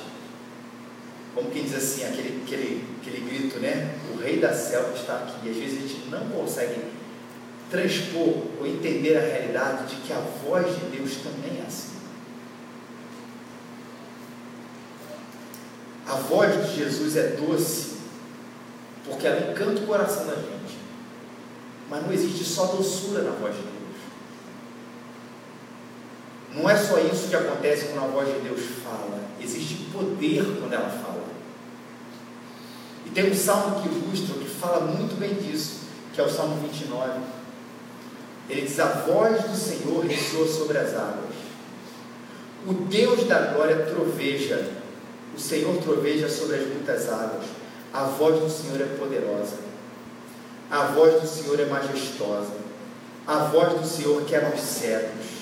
Como 1.34 1.50
quem 1.50 1.62
diz 1.62 1.74
assim, 1.74 2.04
aquele, 2.04 2.42
aquele, 2.42 2.84
aquele 3.00 3.20
grito, 3.28 3.60
né? 3.60 3.94
O 4.12 4.18
rei 4.20 4.40
da 4.40 4.52
selva 4.52 4.94
está 4.94 5.16
aqui. 5.16 5.46
E 5.46 5.50
às 5.50 5.56
vezes 5.56 5.78
a 5.78 5.86
gente 5.86 6.08
não 6.08 6.28
consegue 6.30 6.80
transpor 7.70 8.42
ou 8.58 8.66
entender 8.66 9.16
a 9.16 9.20
realidade 9.20 9.94
de 9.94 10.02
que 10.02 10.12
a 10.12 10.20
voz 10.44 10.66
de 10.66 10.96
Deus 10.96 11.16
também 11.16 11.60
é 11.60 11.66
assim. 11.66 12.00
A 16.06 16.14
voz 16.14 16.66
de 16.66 16.76
Jesus 16.76 17.16
é 17.16 17.28
doce, 17.28 17.98
porque 19.04 19.26
ela 19.26 19.52
encanta 19.52 19.80
o 19.80 19.86
coração 19.86 20.26
da 20.26 20.34
gente. 20.34 20.78
Mas 21.88 22.02
não 22.02 22.12
existe 22.12 22.44
só 22.44 22.66
doçura 22.66 23.22
na 23.22 23.30
voz 23.30 23.54
de 23.54 23.62
Deus. 23.62 23.79
Não 26.54 26.68
é 26.68 26.76
só 26.76 26.98
isso 26.98 27.28
que 27.28 27.36
acontece 27.36 27.86
quando 27.86 28.04
a 28.04 28.08
voz 28.08 28.28
de 28.28 28.40
Deus 28.40 28.60
fala, 28.84 29.20
existe 29.40 29.86
poder 29.92 30.44
quando 30.58 30.72
ela 30.72 30.88
fala. 30.88 31.24
E 33.06 33.10
tem 33.10 33.30
um 33.30 33.34
salmo 33.34 33.80
que 33.80 33.88
ilustra, 33.88 34.34
que 34.34 34.48
fala 34.48 34.86
muito 34.86 35.18
bem 35.18 35.34
disso, 35.34 35.80
que 36.12 36.20
é 36.20 36.24
o 36.24 36.30
Salmo 36.30 36.60
29. 36.60 37.20
Ele 38.48 38.62
diz: 38.62 38.78
A 38.80 38.86
voz 38.86 39.42
do 39.44 39.56
Senhor 39.56 40.04
ressoa 40.04 40.46
sobre 40.46 40.78
as 40.78 40.94
águas. 40.94 41.34
O 42.66 42.72
Deus 42.72 43.24
da 43.24 43.52
glória 43.52 43.86
troveja. 43.86 44.72
O 45.34 45.40
Senhor 45.40 45.76
troveja 45.78 46.28
sobre 46.28 46.56
as 46.56 46.66
muitas 46.66 47.08
águas. 47.08 47.44
A 47.92 48.04
voz 48.04 48.40
do 48.40 48.50
Senhor 48.50 48.80
é 48.80 48.96
poderosa. 48.96 49.56
A 50.70 50.86
voz 50.86 51.20
do 51.20 51.26
Senhor 51.26 51.58
é 51.58 51.64
majestosa. 51.64 52.52
A 53.26 53.38
voz 53.44 53.80
do 53.80 53.86
Senhor 53.86 54.22
quebra 54.24 54.54
os 54.54 54.60
cedros. 54.60 55.39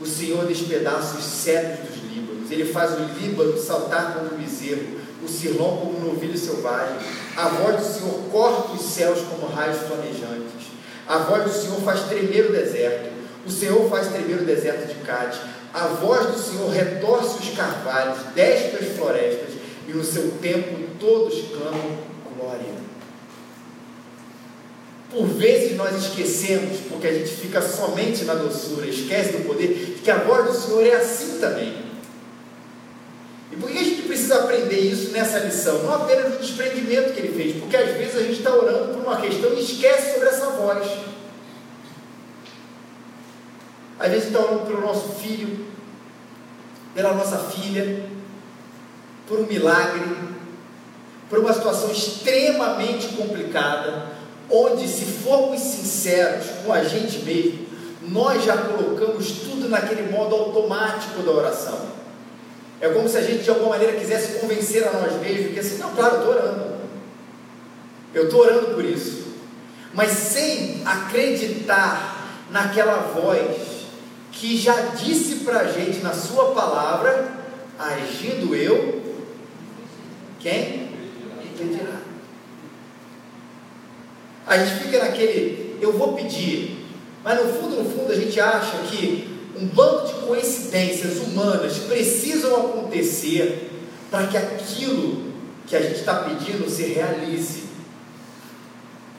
O 0.00 0.06
Senhor 0.06 0.46
despedaça 0.46 1.18
os 1.18 1.24
cedros 1.24 1.80
dos 1.80 2.10
Líbanos. 2.10 2.50
Ele 2.50 2.64
faz 2.64 2.92
o 2.98 3.02
Líbano 3.20 3.58
saltar 3.58 4.14
como 4.14 4.34
um 4.34 4.38
bezerro, 4.38 4.98
o 5.22 5.28
Silom 5.28 5.76
como 5.76 5.98
um 5.98 6.12
novilho 6.12 6.38
selvagem. 6.38 6.96
A 7.36 7.48
voz 7.48 7.76
do 7.76 7.92
Senhor 7.92 8.20
corta 8.32 8.72
os 8.72 8.80
céus 8.80 9.20
como 9.28 9.52
raios 9.52 9.76
flamejantes. 9.82 10.70
A 11.06 11.18
voz 11.18 11.44
do 11.44 11.50
Senhor 11.50 11.80
faz 11.82 12.00
tremer 12.04 12.46
o 12.46 12.52
deserto. 12.52 13.10
O 13.44 13.50
Senhor 13.50 13.90
faz 13.90 14.08
tremer 14.08 14.40
o 14.40 14.44
deserto 14.46 14.88
de 14.88 14.94
Cádiz. 15.04 15.40
A 15.74 15.86
voz 15.86 16.26
do 16.26 16.38
Senhor 16.38 16.70
retorce 16.70 17.38
os 17.38 17.56
carvalhos, 17.56 18.18
despe 18.34 18.82
as 18.82 18.96
florestas, 18.96 19.50
e 19.86 19.92
no 19.92 20.02
seu 20.02 20.30
tempo 20.40 20.96
todos 20.98 21.34
clamam 21.52 21.98
glória. 22.36 22.74
Por 25.10 25.26
vezes 25.26 25.76
nós 25.76 25.94
esquecemos, 25.96 26.78
porque 26.88 27.08
a 27.08 27.12
gente 27.12 27.30
fica 27.30 27.60
somente 27.60 28.24
na 28.24 28.34
doçura, 28.34 28.86
esquece 28.86 29.32
do 29.32 29.44
poder, 29.44 29.98
que 30.02 30.10
a 30.10 30.18
voz 30.18 30.46
do 30.46 30.54
Senhor 30.54 30.86
é 30.86 30.94
assim 30.94 31.38
também. 31.40 31.90
E 33.50 33.56
por 33.56 33.68
que 33.68 33.78
a 33.78 33.82
gente 33.82 34.02
precisa 34.02 34.36
aprender 34.36 34.78
isso 34.78 35.10
nessa 35.10 35.40
lição? 35.40 35.82
Não 35.82 35.94
apenas 35.94 36.34
o 36.34 36.38
desprendimento 36.38 37.12
que 37.12 37.18
ele 37.18 37.34
fez, 37.36 37.56
porque 37.56 37.76
às 37.76 37.90
vezes 37.96 38.16
a 38.16 38.20
gente 38.20 38.38
está 38.38 38.54
orando 38.54 38.94
por 38.94 39.02
uma 39.02 39.20
questão 39.20 39.52
e 39.52 39.60
esquece 39.60 40.12
sobre 40.14 40.28
essa 40.28 40.46
voz. 40.50 40.86
Às 43.98 44.10
vezes 44.10 44.28
está 44.28 44.38
orando 44.38 44.66
pelo 44.66 44.80
nosso 44.80 45.08
filho, 45.14 45.66
pela 46.94 47.12
nossa 47.12 47.38
filha, 47.38 48.04
por 49.26 49.40
um 49.40 49.46
milagre, 49.46 50.16
por 51.28 51.40
uma 51.40 51.52
situação 51.52 51.90
extremamente 51.90 53.08
complicada, 53.08 54.19
onde, 54.50 54.88
se 54.88 55.04
formos 55.04 55.60
sinceros 55.60 56.46
com 56.64 56.72
a 56.72 56.82
gente 56.84 57.20
mesmo, 57.20 57.66
nós 58.02 58.44
já 58.44 58.56
colocamos 58.56 59.30
tudo 59.32 59.68
naquele 59.68 60.10
modo 60.10 60.34
automático 60.34 61.22
da 61.22 61.30
oração. 61.30 61.78
É 62.80 62.88
como 62.88 63.08
se 63.08 63.18
a 63.18 63.22
gente 63.22 63.44
de 63.44 63.50
alguma 63.50 63.70
maneira 63.70 63.98
quisesse 63.98 64.38
convencer 64.38 64.86
a 64.88 64.92
nós 64.92 65.20
mesmos 65.20 65.52
que 65.52 65.60
assim, 65.60 65.78
não, 65.78 65.94
claro, 65.94 66.16
eu 66.16 66.20
estou 66.20 66.34
orando. 66.34 66.70
Eu 68.12 68.24
estou 68.24 68.40
orando 68.40 68.74
por 68.74 68.84
isso. 68.84 69.28
Mas 69.92 70.10
sem 70.10 70.82
acreditar 70.84 72.46
naquela 72.50 73.12
voz 73.14 73.80
que 74.32 74.56
já 74.56 74.74
disse 74.96 75.44
para 75.44 75.60
a 75.60 75.66
gente 75.66 75.98
na 76.00 76.14
sua 76.14 76.52
palavra, 76.52 77.30
agindo 77.78 78.54
eu, 78.54 79.02
quem? 80.38 80.88
Impedirá. 81.44 81.99
A 84.50 84.58
gente 84.58 84.82
fica 84.82 84.98
naquele, 84.98 85.78
eu 85.80 85.92
vou 85.96 86.14
pedir, 86.14 86.84
mas 87.22 87.38
no 87.38 87.52
fundo, 87.52 87.84
no 87.84 87.88
fundo, 87.88 88.10
a 88.10 88.16
gente 88.16 88.40
acha 88.40 88.78
que 88.78 89.38
um 89.56 89.64
bando 89.66 90.08
de 90.08 90.26
coincidências 90.26 91.18
humanas 91.18 91.78
precisam 91.78 92.56
acontecer 92.56 93.70
para 94.10 94.26
que 94.26 94.36
aquilo 94.36 95.32
que 95.68 95.76
a 95.76 95.80
gente 95.80 96.00
está 96.00 96.24
pedindo 96.24 96.68
se 96.68 96.82
realize. 96.82 97.62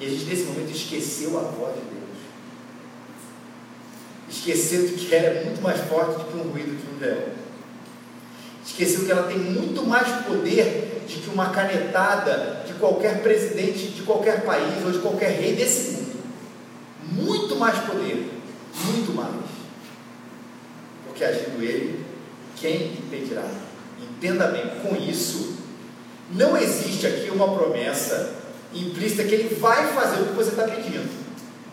E 0.01 0.05
a 0.05 0.09
gente 0.09 0.25
nesse 0.25 0.43
momento 0.43 0.75
esqueceu 0.75 1.39
a 1.39 1.43
voz 1.43 1.75
de 1.75 1.79
Deus. 1.79 2.17
Esqueceu 4.29 4.89
que 4.97 5.15
ela 5.15 5.27
é 5.27 5.45
muito 5.45 5.61
mais 5.61 5.79
forte 5.79 6.17
do 6.17 6.25
que 6.25 6.37
um 6.39 6.51
ruído 6.51 6.75
de 6.75 6.93
um 6.93 6.99
leão. 6.99 7.29
Esqueceu 8.65 9.05
que 9.05 9.11
ela 9.13 9.23
tem 9.29 9.37
muito 9.37 9.81
mais 9.85 10.25
poder 10.25 11.03
de 11.07 11.19
que 11.19 11.29
uma 11.29 11.51
canetada 11.51 12.60
qualquer 12.81 13.21
presidente 13.21 13.87
de 13.87 14.01
qualquer 14.01 14.43
país 14.43 14.83
ou 14.83 14.91
de 14.91 14.99
qualquer 14.99 15.39
rei 15.39 15.55
desse 15.55 15.91
mundo. 15.91 16.21
Muito 17.13 17.55
mais 17.55 17.77
poder, 17.85 18.29
muito 18.85 19.15
mais. 19.15 19.31
Porque 21.05 21.23
agindo 21.23 21.63
ele, 21.63 22.03
quem 22.57 22.93
impedirá? 22.93 23.45
Entenda 24.01 24.47
bem, 24.47 24.69
com 24.81 24.95
isso, 24.95 25.55
não 26.31 26.57
existe 26.57 27.07
aqui 27.07 27.29
uma 27.29 27.55
promessa 27.55 28.35
implícita 28.73 29.23
que 29.23 29.35
ele 29.35 29.55
vai 29.55 29.93
fazer 29.93 30.21
o 30.21 30.25
que 30.27 30.33
você 30.33 30.49
está 30.49 30.63
pedindo. 30.63 31.21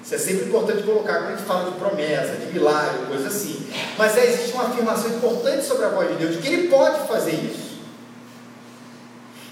Isso 0.02 0.14
é 0.14 0.18
sempre 0.18 0.46
importante 0.46 0.84
colocar 0.84 1.18
quando 1.18 1.34
a 1.34 1.36
gente 1.36 1.46
fala 1.46 1.70
de 1.70 1.76
promessa, 1.76 2.36
de 2.36 2.52
milagre, 2.52 3.06
coisa 3.08 3.28
assim. 3.28 3.66
Mas 3.96 4.16
existe 4.16 4.52
uma 4.54 4.68
afirmação 4.68 5.10
importante 5.10 5.64
sobre 5.66 5.84
a 5.84 5.90
voz 5.90 6.08
de 6.08 6.14
Deus, 6.14 6.36
que 6.36 6.48
Ele 6.48 6.68
pode 6.68 7.06
fazer 7.06 7.32
isso. 7.32 7.67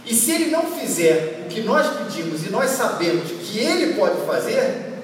E 0.06 0.14
se 0.14 0.30
Ele 0.30 0.50
não 0.50 0.62
fizer 0.70 1.42
o 1.44 1.48
que 1.48 1.62
nós 1.62 1.98
pedimos 1.98 2.46
e 2.46 2.50
nós 2.50 2.70
sabemos 2.70 3.28
que 3.28 3.58
Ele 3.58 3.94
pode 3.94 4.24
fazer, 4.24 4.94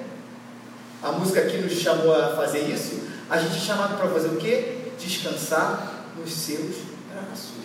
a 1.03 1.11
música 1.11 1.41
aqui 1.41 1.59
nos 1.59 1.73
chamou 1.73 2.15
a 2.15 2.37
fazer 2.37 2.61
isso, 2.61 3.01
a 3.29 3.37
gente 3.37 3.57
é 3.57 3.61
chamado 3.61 3.99
para 3.99 4.09
fazer 4.09 4.29
o 4.29 4.37
quê? 4.37 4.93
Descansar 4.97 6.07
nos 6.17 6.33
seus 6.33 6.77
braços. 7.13 7.63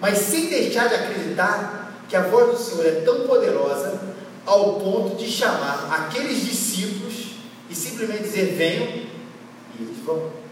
Mas 0.00 0.18
sem 0.18 0.46
deixar 0.46 0.88
de 0.88 0.94
acreditar 0.94 2.04
que 2.08 2.14
a 2.14 2.22
voz 2.22 2.56
do 2.56 2.62
Senhor 2.62 2.86
é 2.86 3.00
tão 3.00 3.26
poderosa 3.26 4.00
ao 4.44 4.78
ponto 4.78 5.16
de 5.16 5.28
chamar 5.28 5.88
aqueles 5.90 6.44
discípulos 6.44 7.34
e 7.68 7.74
simplesmente 7.74 8.22
dizer: 8.22 8.54
venham, 8.56 8.86
e 8.86 9.82
eles 9.82 9.98
vão. 10.04 10.45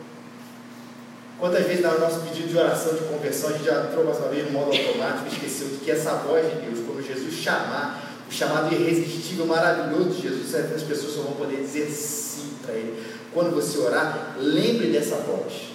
Quantas 1.39 1.67
vezes 1.67 1.85
no 1.85 1.99
nosso 1.99 2.21
pedido 2.21 2.49
de 2.49 2.57
oração 2.57 2.95
de 2.95 3.05
conversão 3.05 3.51
a 3.51 3.53
gente 3.55 3.65
já 3.65 3.85
entrou 3.85 4.05
mais 4.05 4.19
uma 4.19 4.29
vez 4.29 4.47
no 4.47 4.53
modo 4.53 4.71
automático 4.77 5.29
esqueceu 5.29 5.69
de 5.69 5.77
que 5.79 5.91
essa 5.91 6.13
voz 6.17 6.47
de 6.47 6.61
Deus, 6.61 6.87
quando 6.87 7.05
Jesus 7.05 7.35
chamar, 7.35 8.15
o 8.29 8.33
chamado 8.33 8.73
irresistível, 8.73 9.47
maravilhoso 9.47 10.11
de 10.11 10.23
Jesus, 10.23 10.55
as 10.55 10.83
pessoas 10.83 11.13
só 11.13 11.23
vão 11.23 11.33
poder 11.33 11.57
dizer 11.57 11.91
sim 11.91 12.51
para 12.63 12.75
Ele. 12.75 13.03
Quando 13.33 13.55
você 13.55 13.79
orar, 13.79 14.37
lembre 14.39 14.93
dessa 14.93 15.17
voz. 15.17 15.75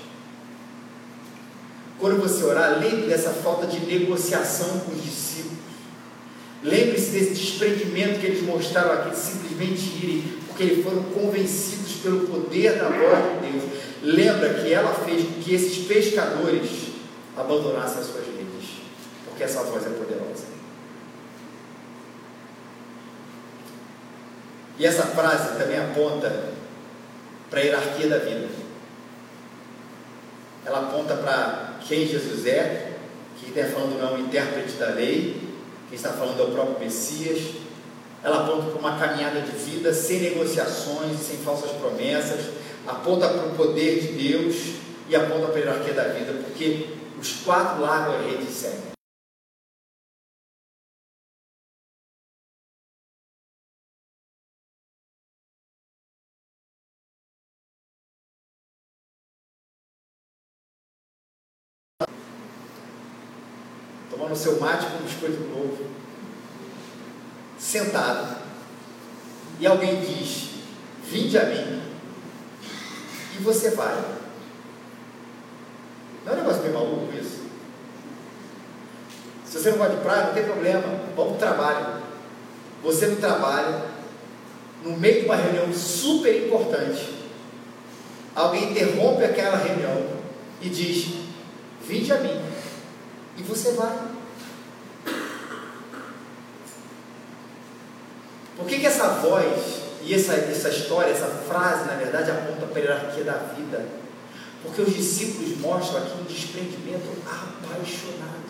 Quando 1.99 2.21
você 2.21 2.43
orar, 2.45 2.79
lembre 2.79 3.07
dessa 3.07 3.31
falta 3.31 3.67
de 3.67 3.79
negociação 3.85 4.79
com 4.79 4.93
os 4.93 5.03
discípulos. 5.03 5.59
Lembre-se 6.63 7.11
desse 7.11 7.33
desprendimento 7.33 8.19
que 8.19 8.27
eles 8.27 8.43
mostraram 8.43 8.93
aqui, 8.93 9.11
de 9.11 9.17
simplesmente 9.17 9.81
irem, 10.03 10.23
porque 10.47 10.63
eles 10.63 10.83
foram 10.83 11.03
convencidos 11.03 11.93
pelo 12.01 12.27
poder 12.27 12.77
da 12.77 12.89
voz 12.89 13.41
de 13.41 13.51
Deus. 13.51 13.63
Lembra 14.01 14.53
que 14.55 14.73
ela 14.73 14.93
fez 14.93 15.25
que 15.43 15.53
esses 15.53 15.85
pescadores 15.85 16.69
abandonassem 17.35 17.99
as 17.99 18.07
suas 18.07 18.25
redes, 18.25 18.69
porque 19.25 19.43
essa 19.43 19.63
voz 19.63 19.85
é 19.85 19.89
poderosa. 19.89 20.45
E 24.77 24.85
essa 24.85 25.03
frase 25.03 25.57
também 25.57 25.77
aponta 25.77 26.53
para 27.49 27.59
a 27.59 27.63
hierarquia 27.63 28.07
da 28.07 28.17
vida. 28.19 28.47
Ela 30.65 30.87
aponta 30.87 31.15
para 31.15 31.79
quem 31.85 32.07
Jesus 32.07 32.45
é, 32.45 32.93
que 33.37 33.49
está 33.49 33.69
falando 33.73 33.99
não 33.99 34.09
é 34.09 34.11
um 34.13 34.19
intérprete 34.19 34.73
da 34.73 34.91
lei, 34.91 35.41
quem 35.89 35.95
está 35.95 36.13
falando 36.13 36.39
é 36.39 36.43
o 36.43 36.51
próprio 36.51 36.79
Messias. 36.79 37.55
Ela 38.23 38.43
aponta 38.43 38.69
para 38.69 38.79
uma 38.79 38.99
caminhada 38.99 39.41
de 39.41 39.51
vida 39.51 39.93
sem 39.93 40.19
negociações, 40.19 41.19
sem 41.19 41.37
falsas 41.37 41.71
promessas, 41.71 42.45
aponta 42.89 43.29
para 43.29 43.45
o 43.45 43.55
poder 43.55 43.99
de 43.99 44.07
Deus 44.13 44.55
e 45.07 45.15
aponta 45.15 45.47
para 45.47 45.55
a 45.55 45.59
hierarquia 45.59 45.93
da 45.93 46.03
vida, 46.05 46.33
porque 46.43 46.87
os 47.19 47.43
quatro 47.43 47.81
largos 47.81 48.15
a 48.15 48.21
rede 48.21 48.45
seguem. 48.45 48.89
tomando 64.09 64.35
seu 64.35 64.59
mate 64.59 64.85
com 64.87 64.97
um 64.97 65.03
biscoito 65.03 65.39
novo, 65.43 65.85
sentado, 67.57 68.37
e 69.59 69.67
alguém 69.67 70.01
diz: 70.01 70.49
Vinde 71.03 71.37
a 71.37 71.45
mim, 71.45 71.88
e 73.39 73.41
você 73.41 73.71
vai. 73.71 73.95
Não 76.25 76.33
é 76.33 76.35
um 76.35 76.39
negócio 76.39 76.61
meio 76.61 76.73
maluco 76.73 77.17
isso? 77.17 77.39
Se 79.45 79.57
você 79.57 79.71
não 79.71 79.77
vai 79.77 79.89
de 79.89 79.97
praia, 79.97 80.27
não 80.27 80.33
tem 80.33 80.43
problema, 80.43 80.83
vamos 81.15 81.37
para 81.37 81.47
trabalho. 81.47 82.03
Você 82.83 83.07
no 83.07 83.15
trabalho, 83.15 83.81
no 84.83 84.97
meio 84.97 85.21
de 85.21 85.25
uma 85.25 85.35
reunião 85.35 85.73
super 85.73 86.45
importante, 86.45 87.15
alguém 88.35 88.71
interrompe 88.71 89.23
aquela 89.23 89.57
reunião 89.57 90.07
e 90.61 90.69
diz: 90.69 91.07
Vinde 91.81 92.13
a 92.13 92.17
mim. 92.17 92.39
E 93.37 93.43
você 93.43 93.71
vai. 93.71 93.97
Por 98.55 98.67
que, 98.67 98.79
que 98.79 98.85
essa 98.85 99.07
voz 99.07 99.78
e 100.03 100.13
essa, 100.13 100.33
essa 100.33 100.69
história, 100.69 101.11
essa 101.11 101.27
frase, 101.27 101.85
na 101.85 101.95
verdade, 101.95 102.31
aponta 102.31 102.65
para 102.67 102.79
a 102.79 102.83
hierarquia 102.83 103.23
da 103.23 103.37
vida? 103.55 103.85
Porque 104.63 104.81
os 104.81 104.93
discípulos 104.93 105.57
mostram 105.57 105.99
aqui 105.99 106.19
um 106.19 106.23
desprendimento 106.23 107.09
apaixonado. 107.25 108.49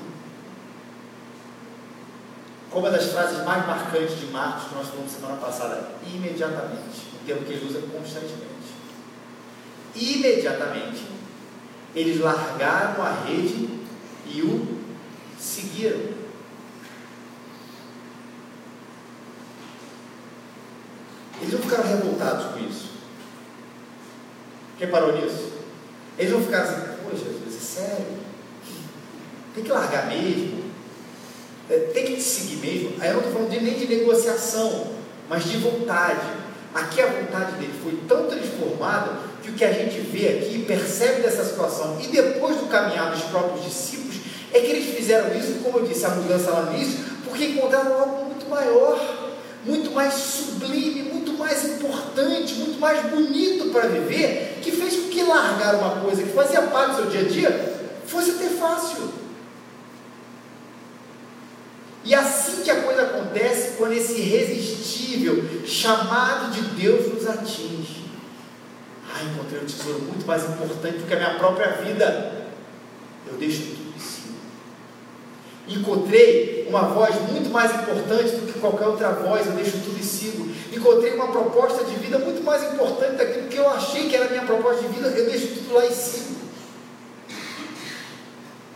Como 2.69 2.85
uma 2.85 2.95
das 2.95 3.11
frases 3.11 3.43
mais 3.43 3.65
marcantes 3.65 4.19
de 4.19 4.27
Marcos 4.27 4.69
que 4.69 4.75
nós 4.75 4.87
falamos 4.87 5.11
semana 5.11 5.37
passada, 5.37 5.89
imediatamente, 6.05 7.07
um 7.19 7.25
termo 7.25 7.45
que 7.45 7.53
ele 7.53 7.67
usa 7.67 7.81
constantemente. 7.81 8.49
Imediatamente, 9.95 11.07
eles 11.95 12.19
largaram 12.19 13.01
a 13.03 13.23
rede 13.25 13.69
e 14.27 14.41
o 14.43 14.79
seguiram. 15.39 16.18
Eles 21.41 21.53
não 21.53 21.61
ficaram 21.61 21.87
revoltados 21.87 22.45
com 22.53 22.59
isso. 22.59 22.89
Quem 24.77 24.87
parou 24.87 25.13
nisso? 25.13 25.51
Eles 26.17 26.31
não 26.31 26.41
ficaram 26.41 26.63
assim, 26.63 26.81
pô 27.03 27.11
Jesus, 27.11 27.55
é 27.55 27.59
sério? 27.59 28.05
Tem 29.55 29.63
que 29.63 29.71
largar 29.71 30.07
mesmo? 30.07 30.63
É, 31.69 31.77
tem 31.93 32.05
que 32.05 32.15
te 32.15 32.21
seguir 32.21 32.57
mesmo? 32.57 32.95
Aí 32.99 33.09
eu 33.09 33.15
não 33.15 33.21
estou 33.21 33.33
falando 33.33 33.51
de, 33.51 33.61
nem 33.61 33.75
de 33.75 33.87
negociação, 33.87 34.87
mas 35.29 35.43
de 35.43 35.57
vontade. 35.57 36.27
Aqui 36.73 37.01
a 37.01 37.07
vontade 37.07 37.53
dele 37.53 37.73
foi 37.81 37.99
tão 38.07 38.27
transformada 38.27 39.19
que 39.41 39.49
o 39.49 39.53
que 39.53 39.63
a 39.63 39.71
gente 39.71 39.99
vê 40.01 40.27
aqui, 40.27 40.65
percebe 40.67 41.21
dessa 41.21 41.43
situação, 41.43 41.97
e 41.99 42.07
depois 42.07 42.57
do 42.57 42.67
caminhar 42.67 43.11
dos 43.11 43.23
próprios 43.23 43.65
discípulos, 43.65 44.15
é 44.51 44.59
que 44.59 44.67
eles 44.67 44.95
fizeram 44.95 45.35
isso, 45.37 45.59
como 45.63 45.79
eu 45.79 45.85
disse, 45.85 46.05
a 46.05 46.09
mudança 46.09 46.51
lá 46.51 46.73
início, 46.73 46.99
porque 47.25 47.45
encontraram 47.45 47.99
algo 47.99 48.25
muito 48.25 48.47
maior, 48.49 48.99
muito 49.65 49.91
mais 49.91 50.13
sublime, 50.13 51.08
mais 51.49 51.65
importante, 51.65 52.53
muito 52.55 52.79
mais 52.79 53.01
bonito 53.09 53.71
para 53.71 53.87
viver, 53.87 54.59
que 54.61 54.71
fez 54.71 54.95
com 54.95 55.09
que 55.09 55.23
largar 55.23 55.75
uma 55.75 56.01
coisa 56.01 56.21
que 56.21 56.29
fazia 56.29 56.61
parte 56.63 56.91
do 56.91 56.95
seu 57.01 57.05
dia 57.09 57.21
a 57.21 57.23
dia 57.23 57.79
fosse 58.05 58.31
até 58.31 58.49
fácil. 58.49 59.09
E 62.05 62.13
assim 62.13 62.61
que 62.61 62.69
a 62.69 62.83
coisa 62.83 63.01
acontece 63.01 63.77
quando 63.77 63.93
esse 63.93 64.13
irresistível 64.13 65.43
chamado 65.65 66.51
de 66.51 66.61
Deus 66.81 67.11
nos 67.13 67.27
atinge. 67.27 68.05
Ah, 69.11 69.23
encontrei 69.23 69.61
um 69.61 69.65
tesouro 69.65 70.01
muito 70.03 70.25
mais 70.27 70.43
importante 70.43 70.99
do 70.99 71.07
que 71.07 71.13
a 71.13 71.17
minha 71.17 71.35
própria 71.35 71.71
vida. 71.83 72.47
Eu 73.27 73.37
deixo 73.37 73.78
Encontrei 75.69 76.65
uma 76.67 76.81
voz 76.81 77.15
muito 77.31 77.49
mais 77.51 77.71
importante 77.71 78.35
do 78.35 78.51
que 78.51 78.59
qualquer 78.59 78.87
outra 78.87 79.09
voz, 79.11 79.45
eu 79.45 79.53
deixo 79.53 79.77
tudo 79.83 79.99
e 79.99 80.03
sigo. 80.03 80.49
Encontrei 80.73 81.13
uma 81.13 81.27
proposta 81.27 81.83
de 81.83 81.95
vida 81.95 82.17
muito 82.17 82.43
mais 82.43 82.63
importante 82.63 83.17
daquilo 83.17 83.47
que 83.47 83.57
eu 83.57 83.69
achei 83.69 84.09
que 84.09 84.15
era 84.15 84.25
a 84.25 84.29
minha 84.29 84.43
proposta 84.43 84.81
de 84.81 84.87
vida, 84.87 85.09
eu 85.09 85.29
deixo 85.29 85.47
tudo 85.47 85.75
lá 85.75 85.85
e 85.85 85.93
sigo. 85.93 86.35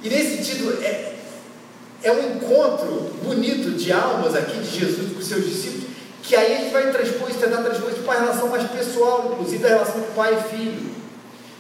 E 0.04 0.10
nesse 0.10 0.38
sentido, 0.38 0.84
é, 0.84 1.16
é 2.04 2.12
um 2.12 2.36
encontro 2.36 3.12
bonito 3.24 3.72
de 3.72 3.92
almas 3.92 4.36
aqui 4.36 4.60
de 4.60 4.80
Jesus 4.80 5.14
com 5.14 5.20
os 5.20 5.26
seus 5.26 5.46
discípulos, 5.46 5.86
que 6.22 6.36
aí 6.36 6.54
a 6.54 6.58
gente 6.60 6.74
vai 6.74 6.92
transpor 6.92 7.30
isso, 7.30 7.40
tentar 7.40 7.64
transpor 7.64 7.90
isso 7.90 8.02
para 8.02 8.20
a 8.20 8.22
relação 8.22 8.50
mais 8.50 8.70
pessoal, 8.70 9.32
inclusive 9.32 9.66
a 9.66 9.70
relação 9.70 10.02
com 10.02 10.14
pai 10.14 10.34
e 10.34 10.56
filho. 10.56 10.92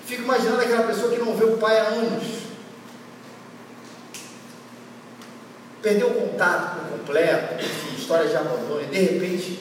Fico 0.06 0.24
imaginando 0.24 0.62
aquela 0.62 0.84
pessoa 0.84 1.12
que 1.12 1.20
não 1.20 1.36
vê 1.36 1.46
o 1.46 1.58
pai 1.58 1.80
há 1.80 1.86
anos 1.86 2.44
perdeu 5.84 6.08
o 6.08 6.14
contato 6.14 6.80
por 6.80 6.98
completo, 6.98 7.62
enfim, 7.62 7.96
história 7.96 8.30
de 8.30 8.36
abandono, 8.38 8.82
e 8.82 8.86
de 8.86 9.00
repente 9.00 9.60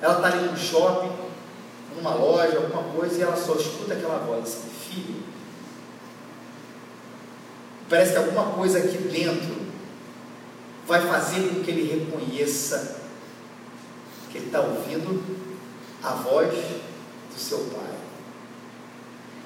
ela 0.00 0.16
está 0.16 0.28
ali 0.28 0.46
no 0.46 0.56
shopping, 0.56 1.10
numa 1.96 2.14
loja, 2.14 2.58
alguma 2.58 2.82
coisa, 2.92 3.18
e 3.18 3.22
ela 3.22 3.34
só 3.34 3.54
escuta 3.54 3.94
aquela 3.94 4.18
voz 4.18 4.42
assim, 4.44 4.68
filho. 4.68 5.22
Parece 7.88 8.12
que 8.12 8.18
alguma 8.18 8.52
coisa 8.52 8.78
aqui 8.78 8.98
dentro 8.98 9.64
vai 10.86 11.00
fazer 11.00 11.48
com 11.48 11.62
que 11.62 11.70
ele 11.70 12.06
reconheça 12.06 13.00
que 14.30 14.38
ele 14.38 14.46
está 14.46 14.60
ouvindo 14.60 15.22
a 16.02 16.10
voz 16.10 16.52
do 16.52 17.40
seu 17.40 17.58
pai. 17.74 17.94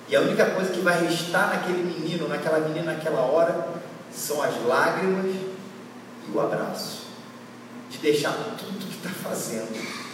E 0.08 0.16
a 0.16 0.22
única 0.22 0.46
coisa 0.46 0.72
que 0.72 0.80
vai 0.80 1.04
restar 1.04 1.50
naquele 1.50 1.82
menino, 1.82 2.26
naquela 2.26 2.58
menina, 2.60 2.94
naquela 2.94 3.20
hora, 3.20 3.68
são 4.10 4.42
as 4.42 4.64
lágrimas 4.64 5.47
e 6.28 6.36
o 6.36 6.40
abraço, 6.40 7.06
de 7.90 7.98
deixar 7.98 8.32
tudo 8.58 8.78
que 8.78 8.96
está 8.96 9.08
fazendo 9.08 10.08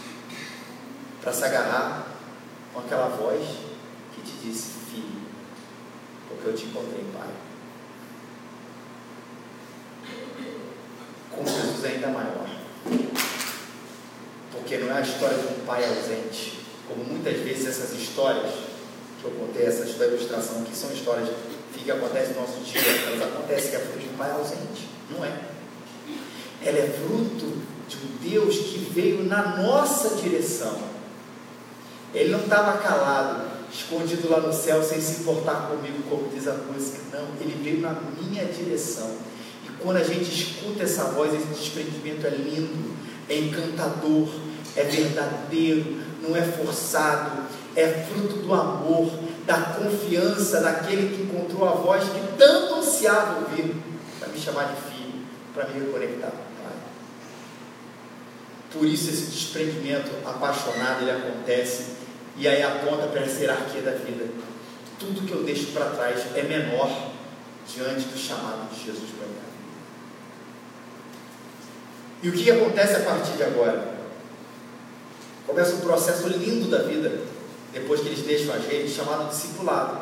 para 1.21 1.33
se 1.33 1.45
agarrar 1.45 2.07
com 2.73 2.81
aquela 2.81 3.09
voz 3.09 3.43
que 4.15 4.23
te 4.23 4.47
disse, 4.47 4.73
filho, 4.91 5.23
porque 6.29 6.49
eu 6.49 6.55
te 6.55 6.67
encontrei, 6.67 7.05
pai. 7.13 7.29
Com 11.31 11.45
Jesus 11.45 11.85
ainda 11.85 12.09
maior. 12.09 12.49
Porque 14.53 14.79
não 14.79 14.95
é 14.95 14.99
a 14.99 15.01
história 15.01 15.37
de 15.37 15.47
um 15.47 15.67
pai 15.67 15.85
ausente, 15.85 16.61
como 16.89 17.03
muitas 17.05 17.39
vezes 17.39 17.67
essas 17.67 17.93
histórias 17.93 18.53
que 19.21 19.25
eu 19.25 19.31
contei, 19.33 19.67
essa 19.67 19.85
ilustração 19.85 20.63
aqui, 20.63 20.77
são 20.77 20.93
histórias 20.93 21.29
que 21.73 21.91
acontecem 21.91 22.35
no 22.35 22.41
nosso 22.41 22.61
dia, 22.61 22.81
elas 22.81 23.23
acontecem 23.23 23.71
que 23.71 23.77
é 23.77 23.81
fruto 23.81 23.99
de 23.99 24.09
um 24.09 24.17
pai 24.17 24.31
ausente. 24.31 24.89
Não 25.11 25.25
é. 25.25 25.54
Ela 26.65 26.79
é 26.79 26.99
fruto 27.07 27.59
de 27.89 27.97
um 27.97 28.31
Deus 28.31 28.57
que 28.57 28.79
veio 28.93 29.25
na 29.25 29.57
nossa 29.57 30.17
direção. 30.17 30.79
Ele 32.15 32.31
não 32.31 32.41
estava 32.41 32.79
calado, 32.79 33.45
escondido 33.73 34.31
lá 34.31 34.41
no 34.41 34.53
céu, 34.53 34.83
sem 34.83 35.01
se 35.01 35.23
importar 35.23 35.69
comigo, 35.69 36.03
como 36.09 36.29
diz 36.29 36.47
a 36.47 36.55
música. 36.55 37.01
Não, 37.13 37.27
ele 37.41 37.61
veio 37.63 37.81
na 37.81 37.97
minha 38.21 38.45
direção. 38.45 39.11
E 39.65 39.69
quando 39.83 39.97
a 39.97 40.05
gente 40.05 40.31
escuta 40.31 40.85
essa 40.85 41.05
voz, 41.05 41.35
esse 41.35 41.47
desprendimento 41.47 42.27
é 42.27 42.31
lindo, 42.31 42.95
é 43.29 43.39
encantador, 43.39 44.29
é 44.77 44.85
verdadeiro, 44.85 46.01
não 46.23 46.37
é 46.37 46.43
forçado, 46.43 47.43
é 47.77 47.89
fruto 47.89 48.37
do 48.37 48.55
amor, 48.55 49.11
da 49.45 49.61
confiança 49.61 50.61
daquele 50.61 51.15
que 51.15 51.23
encontrou 51.23 51.69
a 51.69 51.73
voz 51.73 52.05
que 52.05 52.39
tanto 52.39 52.77
ansiava 52.77 53.41
ouvir 53.41 53.75
para 54.19 54.29
me 54.29 54.39
chamar 54.39 54.75
de 54.75 54.81
filho, 54.83 55.21
para 55.53 55.67
me 55.69 55.81
reconectar. 55.81 56.33
Por 58.75 58.85
isso 58.87 59.09
esse 59.09 59.27
desprendimento 59.27 60.11
apaixonado 60.27 61.03
ele 61.03 61.13
acontece 61.13 61.95
e 62.37 62.49
aí 62.49 62.61
aponta 62.61 63.07
para 63.07 63.21
essa 63.21 63.41
hierarquia 63.41 63.83
da 63.83 63.93
vida. 63.93 64.27
Tudo 64.99 65.25
que 65.25 65.33
eu 65.33 65.45
deixo 65.45 65.67
para 65.67 65.91
trás 65.91 66.27
é 66.35 66.43
menor 66.43 67.13
diante 67.73 68.07
do 68.07 68.19
chamado 68.19 68.69
de 68.75 68.85
Jesus 68.85 69.11
para 69.17 69.29
mim. 69.29 69.35
E 72.23 72.29
o 72.29 72.33
que 72.33 72.51
acontece 72.51 72.97
a 72.97 73.01
partir 73.01 73.37
de 73.37 73.45
agora? 73.45 73.95
Começa 75.47 75.77
um 75.77 75.81
processo 75.81 76.27
lindo 76.27 76.69
da 76.69 76.79
vida, 76.79 77.21
depois 77.73 78.01
que 78.01 78.09
eles 78.09 78.23
deixam 78.23 78.55
a 78.55 78.59
gente, 78.59 78.91
chamado 78.91 79.29
discipulado. 79.29 80.01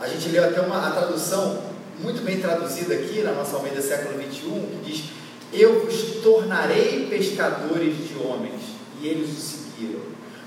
A 0.00 0.08
gente 0.08 0.28
leu 0.30 0.44
até 0.44 0.60
uma 0.60 0.86
a 0.86 0.90
tradução 0.92 1.62
muito 1.98 2.22
bem 2.22 2.40
traduzida 2.40 2.94
aqui 2.94 3.20
na 3.22 3.32
nossa 3.32 3.56
Almeida 3.56 3.82
século 3.82 4.16
21, 4.16 4.50
que 4.50 4.90
diz: 4.90 5.04
Eu 5.52 5.84
vos 5.84 6.22
tornarei 6.22 7.06
pescadores 7.08 8.08
de 8.08 8.16
homens. 8.24 8.60
E 9.00 9.08
eles 9.08 9.30
o 9.30 9.40
seguiram. 9.40 10.00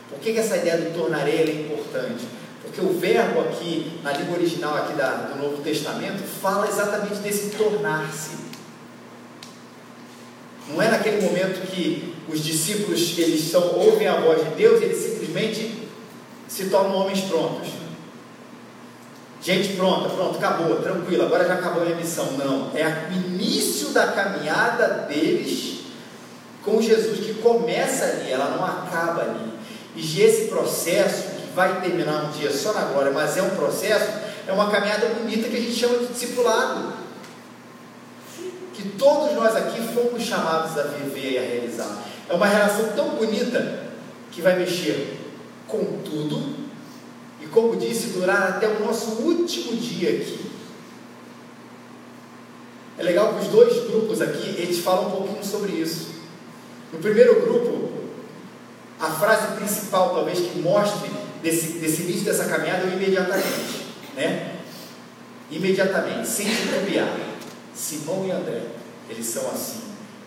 Por 0.10 0.20
que, 0.20 0.34
que 0.34 0.40
essa 0.40 0.58
ideia 0.58 0.78
do 0.78 0.98
tornarei 0.98 1.40
é 1.40 1.62
importante? 1.66 2.26
Porque 2.62 2.80
o 2.80 2.98
verbo 2.98 3.42
aqui, 3.42 4.00
na 4.04 4.12
língua 4.14 4.38
original 4.38 4.76
aqui 4.78 4.94
da, 4.94 5.12
do 5.12 5.42
Novo 5.42 5.62
Testamento, 5.62 6.24
fala 6.24 6.68
exatamente 6.68 7.16
desse 7.16 7.50
tornar-se. 7.58 8.32
Não 10.70 10.82
é 10.82 10.90
naquele 10.90 11.22
momento 11.26 11.68
que 11.68 12.16
os 12.30 12.42
discípulos 12.42 13.18
eles 13.18 13.52
são, 13.52 13.76
ouvem 13.76 14.08
a 14.08 14.22
voz 14.22 14.44
de 14.48 14.56
Deus 14.56 14.82
e 14.82 14.86
eles 14.86 14.98
simplesmente 14.98 15.90
se 16.48 16.70
tornam 16.70 16.96
homens 16.96 17.22
prontos. 17.22 17.83
Gente 19.44 19.74
pronta, 19.74 20.08
pronto, 20.08 20.38
acabou, 20.38 20.78
tranquilo, 20.78 21.24
agora 21.24 21.46
já 21.46 21.56
acabou 21.56 21.82
a 21.82 21.86
minha 21.86 21.98
missão. 21.98 22.32
Não, 22.38 22.72
é 22.74 23.10
o 23.10 23.14
início 23.14 23.90
da 23.90 24.08
caminhada 24.08 25.06
deles 25.10 25.82
com 26.64 26.82
Jesus 26.82 27.20
que 27.20 27.34
começa 27.36 28.06
ali, 28.06 28.32
ela 28.32 28.56
não 28.56 28.66
acaba 28.66 29.22
ali. 29.22 29.52
E 29.98 30.22
esse 30.22 30.46
processo, 30.46 31.24
que 31.24 31.54
vai 31.54 31.82
terminar 31.82 32.24
um 32.24 32.32
dia 32.32 32.52
só 32.52 32.72
na 32.72 32.86
glória, 32.86 33.12
mas 33.12 33.36
é 33.36 33.42
um 33.42 33.50
processo, 33.50 34.14
é 34.48 34.52
uma 34.54 34.72
caminhada 34.72 35.08
bonita 35.08 35.50
que 35.50 35.58
a 35.58 35.60
gente 35.60 35.76
chama 35.76 35.98
de 35.98 36.08
discipulado 36.08 37.04
que 38.74 38.90
todos 38.98 39.34
nós 39.36 39.56
aqui 39.56 39.82
fomos 39.94 40.24
chamados 40.24 40.78
a 40.80 40.84
viver 40.84 41.34
e 41.34 41.38
a 41.38 41.42
realizar. 41.42 42.02
É 42.28 42.34
uma 42.34 42.48
relação 42.48 42.94
tão 42.96 43.10
bonita 43.10 43.84
que 44.32 44.42
vai 44.42 44.58
mexer 44.58 45.20
com 45.68 46.00
tudo 46.04 46.63
e, 47.44 47.48
como 47.48 47.76
disse, 47.76 48.12
durar 48.12 48.44
até 48.44 48.68
o 48.68 48.80
nosso 48.80 49.22
último 49.22 49.76
dia 49.76 50.12
aqui. 50.12 50.52
É 52.98 53.04
legal 53.04 53.34
que 53.34 53.46
os 53.46 53.48
dois 53.48 53.86
grupos 53.88 54.22
aqui, 54.22 54.56
eles 54.58 54.80
falam 54.80 55.08
um 55.08 55.12
pouquinho 55.12 55.44
sobre 55.44 55.74
isso. 55.74 56.14
No 56.94 57.00
primeiro 57.00 57.42
grupo, 57.42 57.92
a 59.00 59.10
frase 59.10 59.56
principal, 59.58 60.14
talvez, 60.14 60.40
que 60.40 60.60
mostre 60.60 61.10
desse, 61.42 61.80
desse 61.80 62.04
início 62.04 62.24
dessa 62.24 62.46
caminhada 62.46 62.88
é 62.88 62.94
imediatamente, 62.94 63.86
né? 64.16 64.60
Imediatamente, 65.52 66.28
sem 66.28 66.48
titubear. 66.48 67.18
Simão 67.76 68.26
e 68.26 68.32
André, 68.32 68.62
eles 69.10 69.26
são 69.26 69.50
assim. 69.50 69.82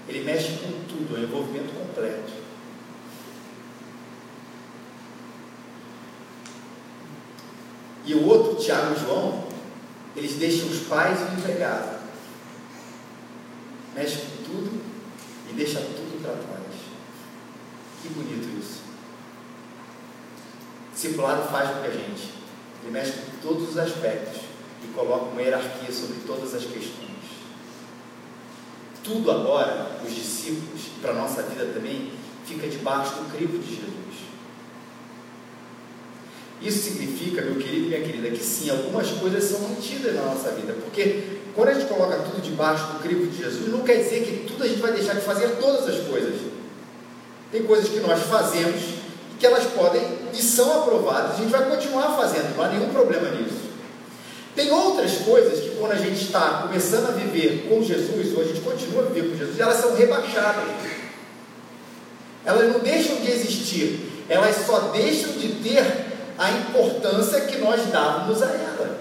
Ele 0.09 0.23
mexe 0.23 0.59
com 0.59 0.73
tudo, 0.89 1.17
é 1.17 1.21
envolvimento 1.21 1.73
completo. 1.73 2.46
E 8.07 8.15
o 8.15 8.27
outro, 8.27 8.55
Tiago 8.55 8.95
e 8.95 9.01
João, 9.01 9.45
eles 10.15 10.37
deixam 10.37 10.69
os 10.69 10.87
pais 10.87 11.21
e 11.21 11.25
o 11.25 11.39
empregado. 11.39 11.99
Mexe 13.95 14.19
com 14.19 14.45
tudo 14.45 14.81
e 15.51 15.53
deixa 15.53 15.81
tudo 15.81 16.23
para 16.23 16.33
trás. 16.33 16.75
Que 18.01 18.09
bonito 18.09 18.59
isso. 18.59 18.81
Discipulado 20.95 21.51
faz 21.51 21.71
com 21.71 21.83
que 21.83 21.89
a 21.89 21.91
gente. 21.91 22.33
Ele 22.83 22.93
mexe 22.93 23.13
com 23.13 23.39
todos 23.43 23.71
os 23.71 23.79
aspectos 23.79 24.43
e 24.83 24.87
coloca 24.95 25.27
uma 25.27 25.43
hierarquia 25.43 25.93
sobre 25.93 26.19
todas 26.27 26.55
as 26.55 26.65
questões 26.65 27.07
tudo 29.07 29.31
agora, 29.31 30.01
os 30.05 30.13
discípulos, 30.13 30.87
e 30.97 31.01
para 31.01 31.13
a 31.13 31.15
nossa 31.15 31.45
vida 31.45 31.67
também, 31.67 32.11
fica 32.45 32.67
debaixo 32.67 33.15
do 33.15 33.33
crivo 33.33 33.57
de 33.59 33.77
Jesus. 33.77 34.26
Isso 36.61 36.79
significa, 36.79 37.43
meu 37.43 37.57
querido 37.57 37.85
e 37.85 37.89
minha 37.89 38.01
querida, 38.01 38.31
que 38.31 38.43
sim, 38.43 38.71
algumas 38.71 39.11
coisas 39.11 39.45
são 39.45 39.61
mantidas 39.61 40.15
na 40.15 40.23
nossa 40.23 40.51
vida, 40.53 40.75
porque 40.83 41.23
quando 41.55 41.69
a 41.69 41.75
gente 41.75 41.87
coloca 41.87 42.17
tudo 42.17 42.43
debaixo 42.43 42.87
do 42.93 42.99
crivo 43.01 43.27
de 43.27 43.39
Jesus, 43.39 43.71
não 43.71 43.81
quer 43.81 43.97
dizer 43.97 44.25
que 44.25 44.47
tudo 44.47 44.65
a 44.65 44.69
gente 44.69 44.81
vai 44.81 44.93
deixar 44.93 45.15
de 45.15 45.21
fazer 45.21 45.57
todas 45.61 45.89
as 45.89 46.07
coisas. 46.07 46.35
Tem 47.53 47.63
coisas 47.63 47.89
que 47.89 48.01
nós 48.01 48.23
fazemos 48.23 48.81
e 49.33 49.39
que 49.39 49.47
elas 49.47 49.65
podem 49.65 50.03
e 50.33 50.43
são 50.43 50.83
aprovadas, 50.83 51.33
a 51.33 51.37
gente 51.37 51.51
vai 51.51 51.69
continuar 51.69 52.17
fazendo, 52.17 52.57
não 52.57 52.65
há 52.65 52.69
nenhum 52.69 52.89
problema 52.91 53.31
nisso. 53.31 53.67
Tem 54.55 54.71
outras 54.71 55.19
coisas 55.19 55.61
que 55.61 55.77
quando 55.77 55.93
a 55.93 55.97
gente 55.97 56.25
está 56.25 56.63
começando 56.63 57.11
a 57.11 57.13
viver 57.13 57.67
com 57.69 57.83
Jesus, 57.83 58.35
ou 58.35 58.43
a 58.43 58.47
gente 58.47 58.61
continua 58.61 59.03
a 59.03 59.07
viver 59.07 59.31
com 59.31 59.37
Jesus, 59.37 59.61
elas 59.61 59.77
são 59.77 59.95
rebaixadas. 59.95 60.65
Elas 62.45 62.73
não 62.73 62.81
deixam 62.81 63.17
de 63.17 63.31
existir, 63.31 64.25
elas 64.29 64.57
só 64.65 64.79
deixam 64.93 65.33
de 65.33 65.49
ter 65.63 66.16
a 66.39 66.51
importância 66.51 67.41
que 67.43 67.59
nós 67.59 67.81
dávamos 67.87 68.43
a 68.43 68.47
ela. 68.47 68.99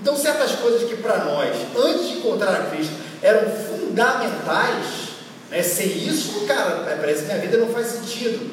Então, 0.00 0.16
certas 0.16 0.52
coisas 0.52 0.88
que 0.88 0.96
para 0.96 1.24
nós, 1.24 1.56
antes 1.76 2.08
de 2.08 2.18
encontrar 2.18 2.52
a 2.52 2.64
Cristo, 2.66 2.94
eram 3.22 3.50
fundamentais, 3.50 5.08
né? 5.50 5.62
sem 5.62 6.06
isso, 6.06 6.46
cara, 6.46 6.96
parece 7.00 7.22
que 7.22 7.26
minha 7.26 7.38
vida 7.38 7.56
não 7.58 7.68
faz 7.68 7.88
sentido. 7.88 8.50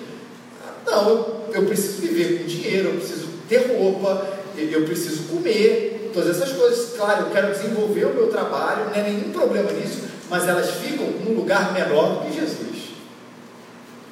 Não, 0.85 1.09
eu, 1.09 1.49
eu 1.53 1.65
preciso 1.65 2.01
viver 2.01 2.39
com 2.39 2.45
dinheiro, 2.45 2.89
eu 2.89 2.95
preciso 2.95 3.27
ter 3.47 3.75
roupa, 3.75 4.25
eu 4.57 4.85
preciso 4.85 5.23
comer, 5.23 6.11
todas 6.13 6.41
essas 6.41 6.55
coisas. 6.55 6.93
Claro, 6.95 7.25
eu 7.25 7.31
quero 7.31 7.51
desenvolver 7.51 8.05
o 8.05 8.13
meu 8.13 8.27
trabalho, 8.27 8.85
não 8.85 8.93
é 8.93 9.03
nenhum 9.03 9.31
problema 9.31 9.71
nisso, 9.71 10.03
mas 10.29 10.47
elas 10.47 10.71
ficam 10.71 11.05
num 11.05 11.35
lugar 11.35 11.73
menor 11.73 12.15
do 12.15 12.25
que 12.25 12.39
Jesus. 12.39 12.64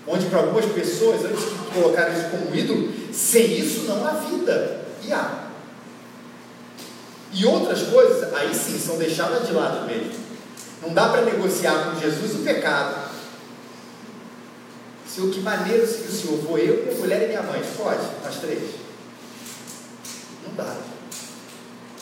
Onde 0.07 0.25
para 0.25 0.39
algumas 0.39 0.65
pessoas, 0.65 1.23
antes 1.23 1.39
de 1.39 1.71
colocar 1.73 2.09
isso 2.09 2.29
como 2.29 2.53
ídolo, 2.53 2.91
sem 3.13 3.59
isso 3.59 3.83
não 3.83 4.05
há 4.05 4.11
vida. 4.11 4.85
E 5.03 5.13
há. 5.13 5.43
E 7.31 7.45
outras 7.45 7.83
coisas, 7.83 8.33
aí 8.33 8.53
sim, 8.53 8.77
são 8.77 8.97
deixadas 8.97 9.47
de 9.47 9.53
lado 9.53 9.87
mesmo. 9.87 10.11
Não 10.81 10.93
dá 10.93 11.09
para 11.09 11.21
negociar 11.21 11.91
com 11.91 11.99
Jesus 11.99 12.35
o 12.35 12.43
pecado. 12.43 13.11
Senhor, 15.07 15.31
que 15.31 15.39
maneiro 15.39 15.85
se 15.87 16.03
o 16.03 16.11
Senhor 16.11 16.37
vou 16.39 16.57
eu, 16.57 16.85
minha 16.85 16.97
mulher 16.97 17.23
e 17.23 17.27
minha 17.27 17.41
mãe. 17.43 17.61
Pode, 17.77 18.01
nós 18.23 18.35
três. 18.35 18.71
Não 20.45 20.53
dá. 20.55 20.75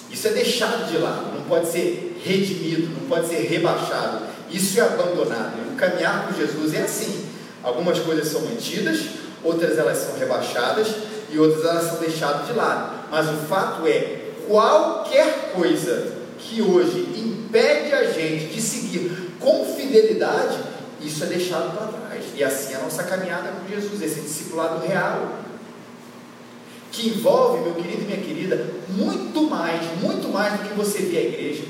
Isso 0.09 0.27
é 0.27 0.31
deixado 0.31 0.89
de 0.89 0.97
lado, 0.97 1.33
não 1.33 1.43
pode 1.43 1.71
ser 1.71 2.19
redimido, 2.23 2.89
não 2.99 3.07
pode 3.07 3.27
ser 3.27 3.47
rebaixado. 3.47 4.25
Isso 4.49 4.79
é 4.79 4.83
abandonado. 4.83 5.71
O 5.71 5.75
caminhar 5.75 6.27
com 6.27 6.33
Jesus 6.33 6.73
é 6.73 6.81
assim. 6.81 7.30
Algumas 7.63 7.99
coisas 7.99 8.27
são 8.27 8.41
mantidas, 8.41 8.99
outras 9.43 9.77
elas 9.77 9.97
são 9.97 10.17
rebaixadas 10.17 10.87
e 11.29 11.37
outras 11.37 11.63
elas 11.63 11.85
são 11.85 11.99
deixadas 11.99 12.47
de 12.47 12.53
lado. 12.53 13.01
Mas 13.11 13.29
o 13.29 13.45
fato 13.47 13.85
é, 13.87 14.31
qualquer 14.47 15.53
coisa 15.53 16.13
que 16.39 16.61
hoje 16.61 16.99
impede 17.17 17.93
a 17.93 18.11
gente 18.11 18.53
de 18.53 18.61
seguir 18.61 19.31
com 19.39 19.65
fidelidade, 19.65 20.57
isso 20.99 21.23
é 21.23 21.27
deixado 21.27 21.75
para 21.75 21.87
trás. 21.87 22.25
E 22.35 22.43
assim 22.43 22.73
é 22.73 22.77
a 22.77 22.81
nossa 22.81 23.03
caminhada 23.03 23.51
com 23.51 23.67
Jesus, 23.67 24.01
esse 24.01 24.21
discipulado 24.21 24.85
real. 24.85 25.39
Que 26.91 27.07
envolve, 27.07 27.61
meu 27.61 27.75
querido 27.75 28.03
e 28.03 28.05
minha 28.05 28.17
querida, 28.17 28.67
muito 28.89 29.43
mais, 29.43 29.81
muito 30.01 30.27
mais 30.27 30.59
do 30.59 30.67
que 30.67 30.73
você 30.73 30.99
vir 30.99 31.17
à 31.17 31.21
igreja. 31.21 31.63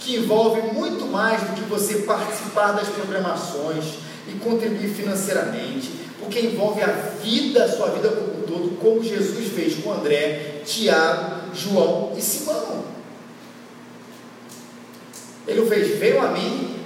Que 0.00 0.16
envolve 0.16 0.72
muito 0.72 1.04
mais 1.06 1.42
do 1.42 1.54
que 1.54 1.62
você 1.62 1.98
participar 1.98 2.72
das 2.72 2.88
programações 2.88 4.01
e 4.28 4.32
contribuir 4.38 4.88
financeiramente. 4.88 6.02
Porque 6.18 6.40
envolve 6.40 6.80
a 6.82 6.86
vida, 7.22 7.64
a 7.64 7.68
sua 7.68 7.88
vida 7.88 8.08
como 8.08 8.38
um 8.38 8.42
todo, 8.42 8.78
como 8.78 9.02
Jesus 9.02 9.48
fez 9.52 9.74
com 9.82 9.92
André, 9.92 10.62
Tiago, 10.64 11.54
João 11.54 12.14
e 12.16 12.22
Simão. 12.22 12.84
Ele 15.46 15.66
fez, 15.66 15.98
veio 15.98 16.20
a 16.20 16.30
mim, 16.30 16.76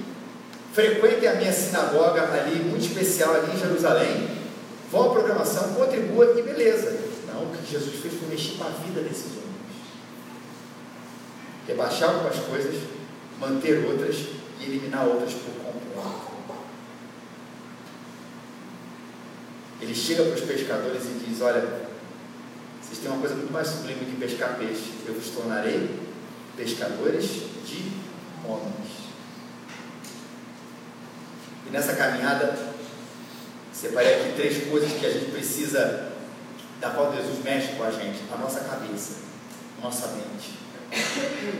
frequentem 0.73 1.29
a 1.29 1.35
minha 1.35 1.53
sinagoga 1.53 2.23
ali, 2.33 2.55
muito 2.63 2.85
especial 2.85 3.35
ali 3.35 3.55
em 3.55 3.59
Jerusalém, 3.59 4.27
vão 4.91 5.09
à 5.09 5.13
programação, 5.13 5.73
contribua 5.73 6.33
e 6.37 6.41
beleza. 6.41 6.97
Não, 7.27 7.43
o 7.43 7.55
que 7.55 7.71
Jesus 7.71 7.99
fez 8.01 8.15
foi 8.15 8.29
mexer 8.29 8.57
com 8.57 8.63
a 8.63 8.69
vida 8.69 9.01
desses 9.01 9.25
homens. 9.25 9.47
Rebaixar 11.67 12.09
algumas 12.09 12.37
coisas, 12.37 12.75
manter 13.39 13.85
outras 13.85 14.15
e 14.59 14.63
eliminar 14.63 15.05
outras 15.07 15.33
por 15.33 15.53
completo. 15.63 16.27
Ele 19.79 19.86
chega 19.97 20.23
para 20.23 20.35
os 20.35 20.41
pescadores 20.41 21.03
e 21.05 21.25
diz: 21.25 21.41
Olha, 21.41 21.61
vocês 22.81 22.99
têm 22.99 23.11
uma 23.11 23.19
coisa 23.19 23.35
muito 23.35 23.51
mais 23.51 23.67
sublime 23.67 24.05
que 24.05 24.15
pescar 24.15 24.57
peixe. 24.57 24.93
Eu 25.05 25.13
vos 25.13 25.29
tornarei 25.31 25.89
pescadores 26.55 27.25
de 27.65 27.91
homens. 28.45 28.87
E 31.67 31.69
nessa 31.69 31.95
caminhada, 31.95 32.57
separei 33.73 34.21
aqui 34.21 34.33
três 34.35 34.69
coisas 34.69 34.91
que 34.93 35.05
a 35.05 35.11
gente 35.11 35.31
precisa, 35.31 36.13
da 36.79 36.91
qual 36.91 37.13
Jesus 37.13 37.43
mexe 37.43 37.73
com 37.73 37.83
a 37.83 37.91
gente: 37.91 38.19
a 38.33 38.37
nossa 38.37 38.61
cabeça, 38.61 39.15
nossa 39.81 40.07
mente. 40.07 40.57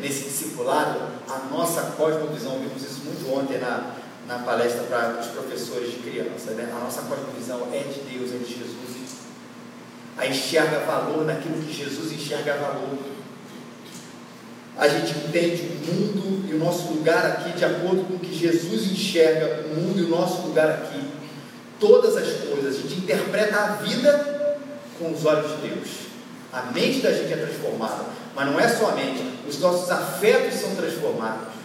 Nesse 0.01 0.23
discipulado, 0.23 1.01
a 1.27 1.39
nossa 1.51 1.91
cosmovisão, 1.97 2.59
vimos 2.59 2.81
isso 2.81 3.01
muito 3.03 3.29
ontem 3.33 3.57
na, 3.57 3.96
na 4.27 4.39
palestra 4.39 4.83
para 4.83 5.19
os 5.21 5.27
professores 5.27 5.91
de 5.91 5.97
criança, 5.99 6.51
né? 6.51 6.69
a 6.71 6.79
nossa 6.83 7.03
cosmovisão 7.03 7.69
é 7.71 7.79
de 7.79 8.01
Deus, 8.01 8.33
é 8.33 8.37
de 8.37 8.53
Jesus. 8.53 8.77
A 10.17 10.27
enxerga 10.27 10.79
valor 10.79 11.25
naquilo 11.25 11.61
que 11.61 11.71
Jesus 11.71 12.11
enxerga 12.11 12.55
valor 12.55 12.97
a 14.77 14.87
gente 14.87 15.17
entende 15.17 15.63
o 15.63 15.91
mundo 15.91 16.47
e 16.47 16.53
o 16.53 16.59
nosso 16.59 16.93
lugar 16.93 17.25
aqui 17.25 17.57
de 17.57 17.65
acordo 17.65 18.05
com 18.05 18.13
o 18.13 18.19
que 18.19 18.33
Jesus 18.33 18.91
enxerga 18.91 19.65
o 19.65 19.75
mundo 19.75 19.99
e 19.99 20.03
o 20.03 20.09
nosso 20.09 20.43
lugar 20.43 20.69
aqui. 20.69 21.03
Todas 21.79 22.15
as 22.15 22.27
coisas, 22.47 22.75
a 22.75 22.81
gente 22.81 22.99
interpreta 22.99 23.57
a 23.57 23.67
vida 23.77 24.57
com 24.99 25.11
os 25.11 25.25
olhos 25.25 25.49
de 25.55 25.67
Deus. 25.67 25.87
A 26.53 26.71
mente 26.71 27.01
da 27.01 27.11
gente 27.11 27.33
é 27.33 27.37
transformada, 27.37 28.05
mas 28.35 28.45
não 28.45 28.59
é 28.59 28.67
só 28.67 28.89
a 28.89 28.91
mente, 28.91 29.23
os 29.47 29.59
nossos 29.59 29.89
afetos 29.89 30.59
são 30.59 30.75
transformados. 30.75 31.56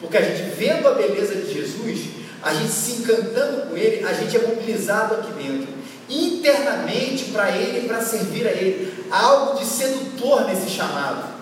Porque 0.00 0.16
a 0.16 0.22
gente 0.22 0.50
vendo 0.56 0.86
a 0.88 0.92
beleza 0.92 1.34
de 1.34 1.52
Jesus, 1.52 2.00
a 2.42 2.52
gente 2.52 2.72
se 2.72 2.92
encantando 3.02 3.68
com 3.68 3.76
Ele, 3.76 4.04
a 4.04 4.12
gente 4.12 4.36
é 4.36 4.40
mobilizado 4.40 5.14
aqui 5.14 5.32
dentro, 5.32 5.68
internamente 6.08 7.26
para 7.26 7.50
Ele 7.50 7.88
para 7.88 8.00
servir 8.00 8.46
a 8.46 8.52
Ele. 8.52 9.04
Há 9.10 9.20
algo 9.22 9.58
de 9.58 9.64
sedutor 9.64 10.46
nesse 10.46 10.68
chamado 10.70 11.36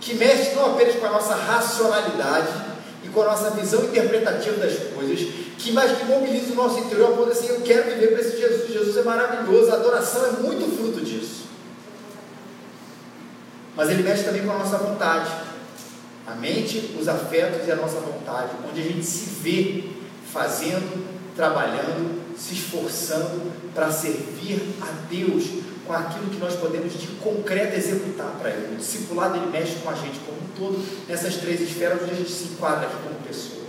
que 0.00 0.14
mexe 0.14 0.54
não 0.54 0.72
apenas 0.72 0.96
com 0.96 1.06
a 1.06 1.10
nossa 1.10 1.34
racionalidade 1.34 2.48
e 3.04 3.08
com 3.08 3.22
a 3.22 3.26
nossa 3.26 3.50
visão 3.50 3.84
interpretativa 3.84 4.56
das 4.56 4.76
coisas, 4.94 5.28
que 5.58 5.72
mais 5.72 5.96
que 5.96 6.04
mobiliza 6.06 6.52
o 6.52 6.56
nosso 6.56 6.80
interior 6.80 7.16
ponto 7.16 7.30
assim, 7.30 7.48
eu 7.48 7.60
quero 7.60 7.90
viver 7.90 8.12
para 8.12 8.20
esse 8.20 8.40
Jesus, 8.40 8.72
Jesus 8.72 8.96
é 8.96 9.02
maravilhoso, 9.02 9.70
a 9.70 9.74
adoração 9.74 10.24
é 10.26 10.30
muito 10.42 10.74
fruto 10.74 11.04
disso. 11.04 11.44
Mas 13.76 13.90
ele 13.90 14.02
mexe 14.02 14.24
também 14.24 14.42
com 14.42 14.50
a 14.50 14.58
nossa 14.58 14.78
vontade, 14.78 15.30
a 16.26 16.34
mente, 16.34 16.96
os 16.98 17.08
afetos 17.08 17.66
e 17.66 17.72
a 17.72 17.76
nossa 17.76 18.00
vontade, 18.00 18.50
onde 18.68 18.80
a 18.80 18.84
gente 18.84 19.04
se 19.04 19.30
vê 19.40 19.84
fazendo, 20.32 21.06
trabalhando, 21.34 22.36
se 22.36 22.54
esforçando 22.54 23.50
para 23.74 23.90
servir 23.90 24.74
a 24.80 24.86
Deus 25.08 25.44
com 25.86 25.92
aquilo 25.92 26.30
que 26.30 26.38
nós 26.38 26.54
podemos 26.54 26.92
de 26.92 27.06
concreto 27.16 27.76
executar 27.76 28.36
para 28.40 28.50
Ele. 28.50 28.74
O 28.74 28.76
discipulado 28.76 29.36
ele 29.36 29.46
mexe 29.46 29.76
com 29.82 29.90
a 29.90 29.94
gente 29.94 30.20
como 30.20 30.38
um 30.38 30.46
todo, 30.56 31.06
nessas 31.08 31.36
três 31.36 31.60
esferas 31.60 32.02
onde 32.02 32.12
a 32.12 32.14
gente 32.14 32.30
se 32.30 32.44
enquadra 32.44 32.86
aqui 32.86 32.96
como 33.02 33.16
pessoa. 33.26 33.64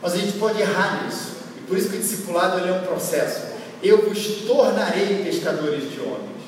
Mas 0.00 0.12
a 0.12 0.16
gente 0.18 0.38
pode 0.38 0.60
errar 0.60 1.04
nisso, 1.04 1.32
e 1.56 1.60
por 1.62 1.76
isso 1.76 1.88
que 1.88 1.96
o 1.96 2.00
discipulado 2.00 2.58
é 2.64 2.72
um 2.72 2.84
processo. 2.84 3.46
Eu 3.82 4.08
vos 4.08 4.26
tornarei 4.46 5.24
pescadores 5.24 5.90
de 5.90 6.00
homens, 6.00 6.42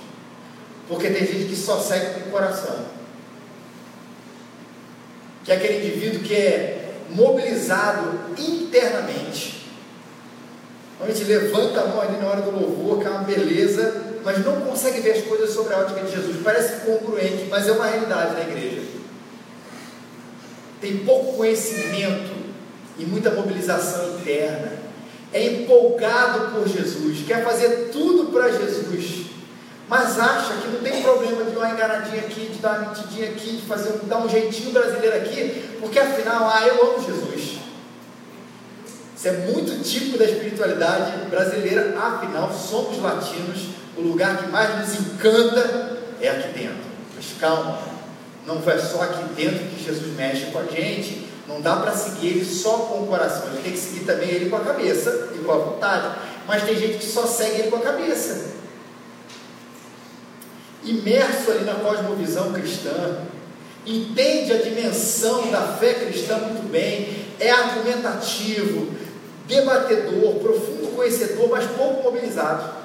porque 0.86 1.10
tem 1.10 1.26
gente 1.26 1.48
que 1.48 1.56
só 1.56 1.80
segue 1.80 2.20
com 2.20 2.28
o 2.28 2.32
coração, 2.32 2.86
que 5.48 5.52
é 5.52 5.56
aquele 5.56 5.86
indivíduo 5.86 6.20
que 6.20 6.34
é 6.34 6.92
mobilizado 7.08 8.20
internamente 8.36 9.58
a 11.00 11.06
gente 11.06 11.24
levanta 11.24 11.80
a 11.80 11.86
mão 11.86 12.00
ali 12.00 12.18
na 12.18 12.26
hora 12.26 12.42
do 12.42 12.50
louvor, 12.50 12.98
que 12.98 13.06
é 13.06 13.10
uma 13.10 13.22
beleza, 13.22 14.18
mas 14.24 14.44
não 14.44 14.60
consegue 14.62 15.00
ver 15.00 15.12
as 15.12 15.22
coisas 15.22 15.50
sobre 15.50 15.72
a 15.72 15.78
ótica 15.78 16.00
de 16.00 16.10
Jesus. 16.10 16.38
Parece 16.42 16.84
congruente, 16.84 17.46
mas 17.48 17.68
é 17.68 17.72
uma 17.72 17.86
realidade 17.86 18.34
na 18.34 18.40
igreja. 18.40 18.82
Tem 20.80 20.98
pouco 20.98 21.36
conhecimento 21.36 22.36
e 22.98 23.04
muita 23.04 23.30
mobilização 23.30 24.18
interna. 24.18 24.72
É 25.32 25.44
empolgado 25.44 26.52
por 26.52 26.66
Jesus, 26.66 27.24
quer 27.26 27.44
fazer 27.44 27.90
tudo 27.92 28.32
para 28.32 28.50
Jesus, 28.50 29.26
mas 29.88 30.18
acha 30.18 30.54
que 30.54 30.68
não 30.68 30.80
tem 30.80 31.02
problema 31.02 31.44
de 31.44 31.52
dar 31.52 31.60
uma 31.60 31.70
enganadinha 31.70 32.20
aqui, 32.20 32.50
de 32.52 32.58
dar 32.58 32.78
uma 32.78 32.88
mentidinha 32.88 33.30
aqui, 33.30 33.56
de 33.56 33.62
fazer 33.62 33.90
um, 33.94 34.06
dar 34.06 34.18
um 34.18 34.28
jeitinho 34.28 34.70
brasileiro 34.70 35.16
aqui, 35.16 35.76
porque 35.80 35.98
afinal, 35.98 36.46
ah, 36.46 36.66
eu 36.66 36.92
amo 36.92 37.04
Jesus. 37.04 37.58
Isso 39.16 39.28
é 39.28 39.32
muito 39.32 39.82
típico 39.82 40.18
da 40.18 40.26
espiritualidade 40.26 41.26
brasileira, 41.30 41.98
afinal, 41.98 42.52
somos 42.52 43.00
latinos, 43.02 43.68
o 43.96 44.02
lugar 44.02 44.36
que 44.36 44.48
mais 44.50 44.78
nos 44.78 45.00
encanta 45.00 45.98
é 46.20 46.28
aqui 46.28 46.48
dentro. 46.48 46.88
Mas 47.16 47.26
calma, 47.40 47.78
não 48.46 48.60
foi 48.60 48.78
só 48.78 49.02
aqui 49.02 49.24
dentro 49.34 49.58
que 49.58 49.82
Jesus 49.82 50.14
mexe 50.14 50.46
com 50.52 50.58
a 50.58 50.64
gente, 50.64 51.26
não 51.48 51.62
dá 51.62 51.76
para 51.76 51.92
seguir 51.92 52.28
ele 52.28 52.44
só 52.44 52.76
com 52.76 53.04
o 53.04 53.06
coração, 53.06 53.48
a 53.48 53.50
gente 53.52 53.62
tem 53.62 53.72
que 53.72 53.78
seguir 53.78 54.04
também 54.04 54.28
ele 54.28 54.50
com 54.50 54.56
a 54.56 54.60
cabeça 54.60 55.30
e 55.34 55.38
com 55.38 55.50
a 55.50 55.56
vontade. 55.56 56.14
Mas 56.46 56.62
tem 56.62 56.76
gente 56.76 56.98
que 56.98 57.06
só 57.06 57.26
segue 57.26 57.62
ele 57.62 57.70
com 57.70 57.76
a 57.76 57.80
cabeça. 57.80 58.57
Imerso 60.88 61.50
ali 61.50 61.64
na 61.64 61.74
cosmovisão 61.74 62.52
cristã, 62.52 63.18
entende 63.84 64.52
a 64.52 64.62
dimensão 64.62 65.50
da 65.50 65.76
fé 65.76 65.94
cristã 65.94 66.38
muito 66.38 66.70
bem, 66.70 67.26
é 67.38 67.50
argumentativo, 67.50 68.88
debatedor, 69.46 70.36
profundo 70.36 70.94
conhecedor, 70.96 71.48
mas 71.50 71.70
pouco 71.72 72.02
mobilizado. 72.02 72.78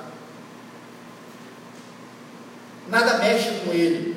Nada 2.90 3.18
mexe 3.20 3.50
com 3.66 3.72
ele, 3.72 4.16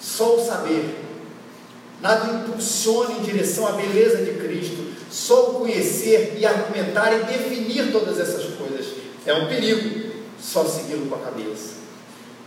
só 0.00 0.36
o 0.36 0.44
saber. 0.44 0.96
Nada 2.00 2.32
impulsiona 2.32 3.12
em 3.16 3.22
direção 3.22 3.66
à 3.66 3.72
beleza 3.72 4.24
de 4.24 4.32
Cristo, 4.38 4.94
só 5.10 5.50
o 5.50 5.54
conhecer 5.60 6.36
e 6.38 6.46
argumentar 6.46 7.12
e 7.12 7.24
definir 7.24 7.92
todas 7.92 8.18
essas 8.18 8.54
coisas. 8.54 8.86
É 9.26 9.34
um 9.34 9.48
perigo 9.48 10.14
só 10.40 10.64
segui-lo 10.64 11.06
com 11.06 11.16
a 11.16 11.18
cabeça. 11.18 11.79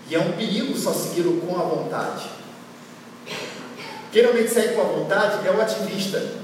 E 0.09 0.15
é 0.15 0.19
um 0.19 0.33
perigo 0.33 0.77
só 0.77 0.93
segui-lo 0.93 1.41
com 1.41 1.59
a 1.59 1.63
vontade. 1.63 2.29
Quem 4.11 4.21
realmente 4.21 4.51
segue 4.51 4.75
com 4.75 4.81
a 4.81 4.85
vontade 4.85 5.47
é 5.47 5.51
o 5.51 5.61
ativista 5.61 6.43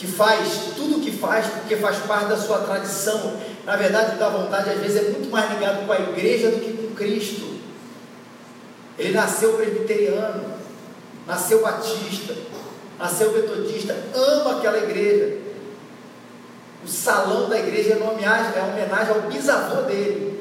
que 0.00 0.06
faz 0.06 0.72
tudo 0.74 0.96
o 0.96 1.00
que 1.02 1.12
faz 1.12 1.46
porque 1.46 1.76
faz 1.76 1.98
parte 1.98 2.30
da 2.30 2.36
sua 2.38 2.60
tradição. 2.60 3.36
Na 3.66 3.76
verdade, 3.76 4.18
da 4.18 4.30
vontade 4.30 4.70
às 4.70 4.80
vezes 4.80 4.96
é 4.96 5.10
muito 5.10 5.28
mais 5.30 5.50
ligado 5.52 5.86
com 5.86 5.92
a 5.92 6.00
igreja 6.00 6.50
do 6.50 6.58
que 6.58 6.72
com 6.72 6.94
Cristo. 6.94 7.60
Ele 8.98 9.12
nasceu 9.12 9.52
presbiteriano, 9.58 10.54
nasceu 11.26 11.60
batista, 11.60 12.34
nasceu 12.98 13.30
metodista, 13.32 13.94
ama 14.14 14.56
aquela 14.56 14.78
igreja. 14.78 15.36
O 16.82 16.88
salão 16.88 17.50
da 17.50 17.58
igreja 17.58 17.92
é 17.92 18.02
homenagem, 18.02 18.58
é 18.58 18.62
homenagem 18.62 19.14
ao 19.14 19.20
bisavô 19.30 19.82
dele. 19.82 20.39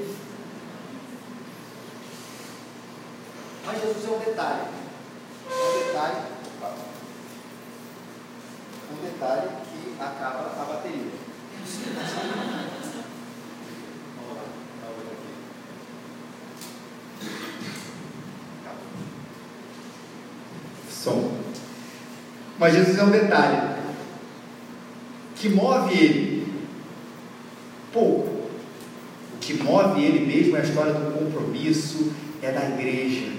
Mas 3.72 3.82
Jesus 3.82 4.06
é 4.06 4.16
um 4.16 4.20
detalhe. 4.20 4.62
Um 5.48 5.88
detalhe 5.88 6.40
um 8.92 9.04
detalhe 9.04 9.50
que 9.66 10.02
acaba 10.02 10.52
a 10.60 10.66
bateria. 10.66 11.12
Som. 20.90 21.32
Mas 22.58 22.74
Jesus 22.74 22.98
é 22.98 23.04
um 23.04 23.12
detalhe. 23.12 23.70
que 25.36 25.50
move 25.50 25.94
ele? 25.94 26.64
Pouco. 27.94 28.50
O 29.36 29.38
que 29.40 29.54
move 29.54 30.04
ele 30.04 30.26
mesmo 30.26 30.58
é 30.58 30.62
a 30.62 30.64
história 30.64 30.94
do 30.94 31.14
compromisso, 31.14 32.12
é 32.42 32.52
da 32.52 32.68
igreja. 32.68 33.39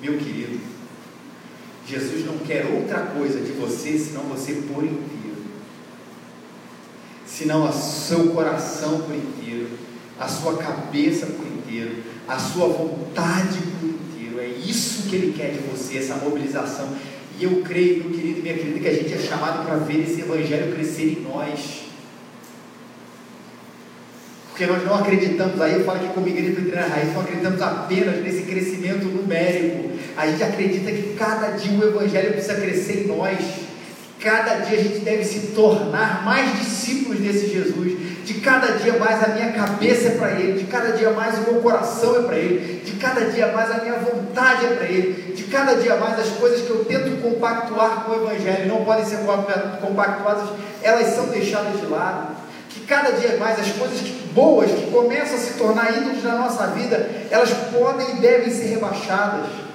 Meu 0.00 0.16
querido, 0.16 0.58
Jesus 1.86 2.24
não 2.24 2.38
quer 2.38 2.66
outra 2.66 3.00
coisa 3.00 3.40
de 3.40 3.52
você 3.52 3.98
senão 3.98 4.22
você 4.22 4.54
por 4.54 4.84
inteiro. 4.84 5.20
Senão 7.26 7.68
o 7.68 7.72
seu 7.72 8.28
coração 8.30 9.02
por 9.02 9.14
inteiro, 9.14 9.68
a 10.18 10.28
sua 10.28 10.56
cabeça 10.56 11.26
por 11.26 11.46
inteiro, 11.46 12.02
a 12.26 12.38
sua 12.38 12.68
vontade 12.68 13.58
por 13.80 13.88
inteiro. 13.88 14.40
É 14.40 14.46
isso 14.46 15.08
que 15.08 15.16
ele 15.16 15.32
quer 15.32 15.52
de 15.52 15.58
você, 15.60 15.98
essa 15.98 16.16
mobilização. 16.16 16.88
E 17.38 17.44
eu 17.44 17.62
creio, 17.62 18.04
meu 18.04 18.12
querido 18.12 18.38
e 18.38 18.42
minha 18.42 18.54
querida, 18.54 18.78
que 18.78 18.88
a 18.88 18.94
gente 18.94 19.14
é 19.14 19.18
chamado 19.18 19.64
para 19.64 19.76
ver 19.76 20.02
esse 20.02 20.20
evangelho 20.20 20.74
crescer 20.74 21.18
em 21.18 21.22
nós. 21.22 21.90
Porque 24.50 24.66
nós 24.66 24.84
não 24.84 24.94
acreditamos, 24.94 25.58
aí 25.60 25.72
eu 25.72 25.84
falo 25.84 26.04
aqui 26.04 26.12
como 26.12 26.28
igreja 26.28 26.52
Pedreira 26.54 26.86
Raiz, 26.86 27.14
não 27.14 27.22
acreditamos 27.22 27.62
apenas 27.62 28.22
nesse 28.22 28.42
crescimento 28.42 29.06
numérico. 29.06 29.89
A 30.16 30.26
gente 30.26 30.42
acredita 30.42 30.90
que 30.90 31.14
cada 31.18 31.48
dia 31.52 31.78
o 31.78 31.88
Evangelho 31.88 32.32
precisa 32.32 32.54
crescer 32.54 33.04
em 33.04 33.06
nós. 33.06 33.38
Cada 34.20 34.56
dia 34.56 34.78
a 34.78 34.82
gente 34.82 34.98
deve 34.98 35.24
se 35.24 35.48
tornar 35.54 36.24
mais 36.24 36.58
discípulos 36.58 37.20
desse 37.20 37.48
Jesus. 37.48 37.98
De 38.24 38.34
cada 38.34 38.72
dia 38.72 38.98
mais 38.98 39.24
a 39.24 39.28
minha 39.28 39.50
cabeça 39.52 40.08
é 40.08 40.10
para 40.12 40.32
Ele, 40.32 40.58
de 40.58 40.66
cada 40.66 40.92
dia 40.92 41.10
mais 41.10 41.38
o 41.38 41.52
meu 41.52 41.62
coração 41.62 42.16
é 42.16 42.22
para 42.22 42.36
Ele, 42.36 42.82
de 42.84 42.92
cada 42.92 43.22
dia 43.22 43.48
mais 43.48 43.70
a 43.70 43.78
minha 43.78 43.94
vontade 43.94 44.66
é 44.66 44.68
para 44.68 44.84
Ele, 44.84 45.32
de 45.32 45.44
cada 45.44 45.74
dia 45.74 45.96
mais 45.96 46.20
as 46.20 46.28
coisas 46.28 46.60
que 46.60 46.70
eu 46.70 46.84
tento 46.84 47.20
compactuar 47.22 48.04
com 48.04 48.12
o 48.12 48.14
Evangelho 48.26 48.68
não 48.68 48.84
podem 48.84 49.06
ser 49.06 49.18
compactuadas, 49.80 50.50
elas 50.82 51.14
são 51.14 51.26
deixadas 51.28 51.80
de 51.80 51.86
lado. 51.86 52.36
Que 52.68 52.80
cada 52.80 53.12
dia 53.12 53.36
mais 53.38 53.58
as 53.58 53.72
coisas 53.72 54.00
boas 54.32 54.70
que 54.70 54.90
começam 54.90 55.34
a 55.34 55.38
se 55.38 55.54
tornar 55.54 55.96
ídolos 55.96 56.22
na 56.22 56.36
nossa 56.36 56.66
vida, 56.68 57.10
elas 57.30 57.50
podem 57.72 58.16
e 58.16 58.20
devem 58.20 58.50
ser 58.50 58.66
rebaixadas. 58.66 59.69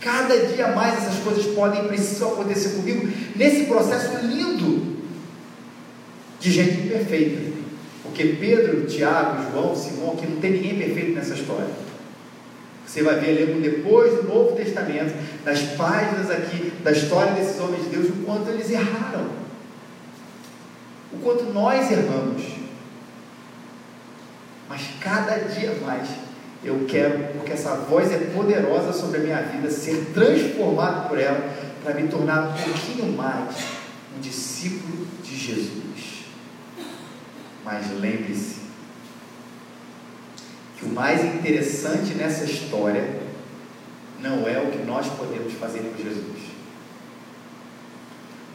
Cada 0.00 0.34
dia 0.46 0.68
mais 0.68 0.96
essas 0.96 1.22
coisas 1.22 1.46
podem 1.54 1.84
e 1.84 1.88
precisam 1.88 2.32
acontecer 2.32 2.70
comigo 2.70 3.06
nesse 3.36 3.64
processo 3.64 4.24
lindo 4.24 4.96
de 6.40 6.50
gente 6.50 6.86
imperfeita. 6.86 7.50
Porque 8.02 8.24
Pedro, 8.40 8.86
Tiago, 8.86 9.52
João, 9.52 9.76
Simão, 9.76 10.16
que 10.16 10.26
não 10.26 10.40
tem 10.40 10.52
ninguém 10.52 10.78
perfeito 10.78 11.12
nessa 11.12 11.34
história. 11.34 11.68
Você 12.86 13.02
vai 13.02 13.20
ver 13.20 13.46
lendo 13.46 13.62
depois 13.62 14.14
do 14.14 14.24
Novo 14.24 14.56
Testamento, 14.56 15.14
nas 15.44 15.60
páginas 15.76 16.30
aqui 16.30 16.72
da 16.82 16.90
história 16.90 17.34
desses 17.34 17.60
homens 17.60 17.84
de 17.84 17.90
Deus, 17.90 18.08
o 18.08 18.24
quanto 18.24 18.48
eles 18.48 18.70
erraram. 18.70 19.28
O 21.12 21.18
quanto 21.18 21.44
nós 21.52 21.90
erramos. 21.92 22.42
Mas 24.68 24.82
cada 25.00 25.36
dia 25.36 25.76
mais 25.84 26.08
eu 26.62 26.84
quero, 26.86 27.32
porque 27.32 27.52
essa 27.52 27.74
voz 27.74 28.12
é 28.12 28.18
poderosa 28.34 28.92
sobre 28.92 29.18
a 29.18 29.22
minha 29.22 29.42
vida, 29.42 29.70
ser 29.70 30.10
transformado 30.12 31.08
por 31.08 31.18
ela 31.18 31.40
para 31.82 31.94
me 31.94 32.08
tornar 32.08 32.48
um 32.48 32.52
pouquinho 32.52 33.16
mais 33.16 33.56
um 34.16 34.20
discípulo 34.20 35.06
de 35.22 35.36
Jesus. 35.36 36.26
Mas 37.64 37.90
lembre-se 37.98 38.60
que 40.76 40.84
o 40.84 40.88
mais 40.90 41.24
interessante 41.24 42.14
nessa 42.14 42.44
história 42.44 43.20
não 44.20 44.46
é 44.46 44.58
o 44.60 44.70
que 44.70 44.84
nós 44.84 45.06
podemos 45.06 45.54
fazer 45.54 45.80
por 45.80 45.96
Jesus. 45.96 46.50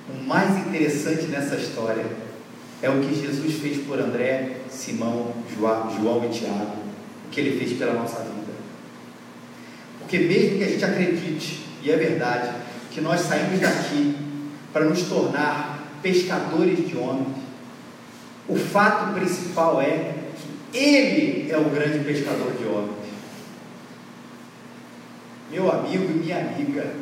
O 0.07 0.23
mais 0.23 0.55
interessante 0.67 1.25
nessa 1.25 1.55
história 1.55 2.05
é 2.83 2.89
o 2.89 3.01
que 3.01 3.15
Jesus 3.15 3.55
fez 3.55 3.83
por 3.87 3.99
André, 3.99 4.57
Simão, 4.69 5.33
João 5.57 6.23
e 6.25 6.29
Tiago 6.29 6.84
que 7.31 7.41
Ele 7.41 7.57
fez 7.57 7.77
pela 7.77 7.93
nossa 7.93 8.19
vida. 8.19 8.53
Porque 9.99 10.19
mesmo 10.19 10.57
que 10.57 10.63
a 10.63 10.67
gente 10.67 10.85
acredite, 10.85 11.65
e 11.81 11.91
é 11.91 11.97
verdade, 11.97 12.51
que 12.91 13.01
nós 13.01 13.21
saímos 13.21 13.59
daqui 13.59 14.15
para 14.71 14.85
nos 14.85 15.03
tornar 15.03 15.99
pescadores 16.01 16.87
de 16.87 16.95
homens, 16.97 17.35
o 18.47 18.55
fato 18.55 19.13
principal 19.13 19.81
é 19.81 20.13
que 20.71 20.77
Ele 20.77 21.51
é 21.51 21.57
o 21.57 21.69
grande 21.69 22.03
pescador 22.03 22.53
de 22.53 22.65
homens. 22.65 22.95
Meu 25.51 25.71
amigo 25.71 26.03
e 26.03 26.13
minha 26.13 26.39
amiga, 26.39 26.93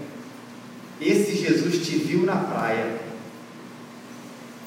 esse 1.02 1.36
Jesus 1.36 1.86
te 1.86 1.98
viu 1.98 2.24
na 2.24 2.36
praia. 2.36 3.02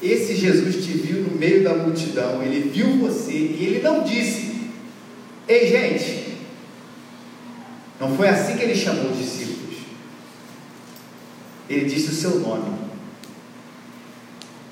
Esse 0.01 0.35
Jesus 0.35 0.85
te 0.85 0.91
viu 0.91 1.23
no 1.23 1.37
meio 1.37 1.63
da 1.63 1.73
multidão. 1.73 2.43
Ele 2.43 2.69
viu 2.69 2.97
você 2.97 3.31
e 3.31 3.65
ele 3.65 3.81
não 3.81 4.03
disse: 4.03 4.46
Ei, 5.47 5.67
gente, 5.67 6.37
não 7.99 8.15
foi 8.15 8.27
assim 8.27 8.57
que 8.57 8.63
ele 8.63 8.75
chamou 8.75 9.11
os 9.11 9.17
discípulos. 9.17 9.77
Ele 11.69 11.85
disse 11.85 12.09
o 12.09 12.13
seu 12.13 12.39
nome. 12.39 12.77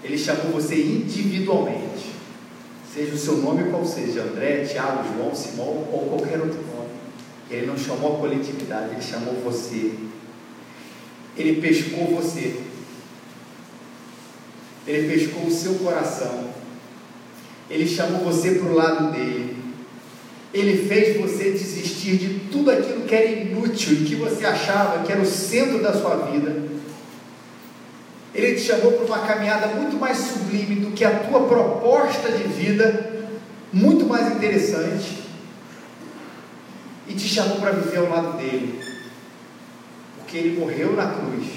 Ele 0.04 0.18
chamou 0.18 0.52
você 0.52 0.76
individualmente. 0.76 2.14
Seja 2.94 3.14
o 3.14 3.18
seu 3.18 3.38
nome 3.38 3.70
qual 3.70 3.86
seja, 3.86 4.22
André, 4.22 4.64
Tiago, 4.64 5.04
João, 5.14 5.34
Simão 5.34 5.88
ou 5.92 6.08
qualquer 6.10 6.40
outro 6.40 6.62
nome. 6.62 6.90
Ele 7.50 7.66
não 7.66 7.78
chamou 7.78 8.16
a 8.16 8.20
coletividade, 8.20 8.94
ele 8.94 9.02
chamou 9.02 9.34
você. 9.36 9.94
Ele 11.38 11.60
pescou 11.60 12.16
você. 12.16 12.62
Ele 14.88 15.14
pescou 15.14 15.48
o 15.48 15.52
seu 15.52 15.76
coração. 15.76 16.50
Ele 17.70 17.88
chamou 17.88 18.24
você 18.24 18.52
para 18.52 18.70
o 18.70 18.76
lado 18.76 19.12
dele. 19.12 19.65
Ele 20.56 20.88
fez 20.88 21.18
você 21.18 21.52
desistir 21.52 22.16
de 22.16 22.40
tudo 22.50 22.72
aquilo 22.72 23.02
que 23.02 23.14
era 23.14 23.26
inútil 23.26 23.92
e 23.92 24.06
que 24.06 24.16
você 24.16 24.46
achava 24.46 25.04
que 25.04 25.12
era 25.12 25.22
o 25.22 25.26
centro 25.26 25.84
da 25.84 25.92
sua 25.92 26.16
vida. 26.28 26.64
Ele 28.34 28.56
te 28.56 28.62
chamou 28.62 28.94
para 28.94 29.06
uma 29.06 29.28
caminhada 29.28 29.68
muito 29.68 29.98
mais 29.98 30.18
sublime 30.18 30.76
do 30.76 30.92
que 30.92 31.04
a 31.04 31.20
tua 31.20 31.46
proposta 31.46 32.32
de 32.32 32.44
vida, 32.44 33.28
muito 33.74 34.06
mais 34.06 34.34
interessante. 34.34 35.26
E 37.06 37.14
te 37.14 37.28
chamou 37.28 37.58
para 37.58 37.72
viver 37.72 37.98
ao 37.98 38.10
lado 38.10 38.38
dele. 38.38 38.80
Porque 40.20 40.38
ele 40.38 40.58
morreu 40.58 40.96
na 40.96 41.08
cruz 41.08 41.48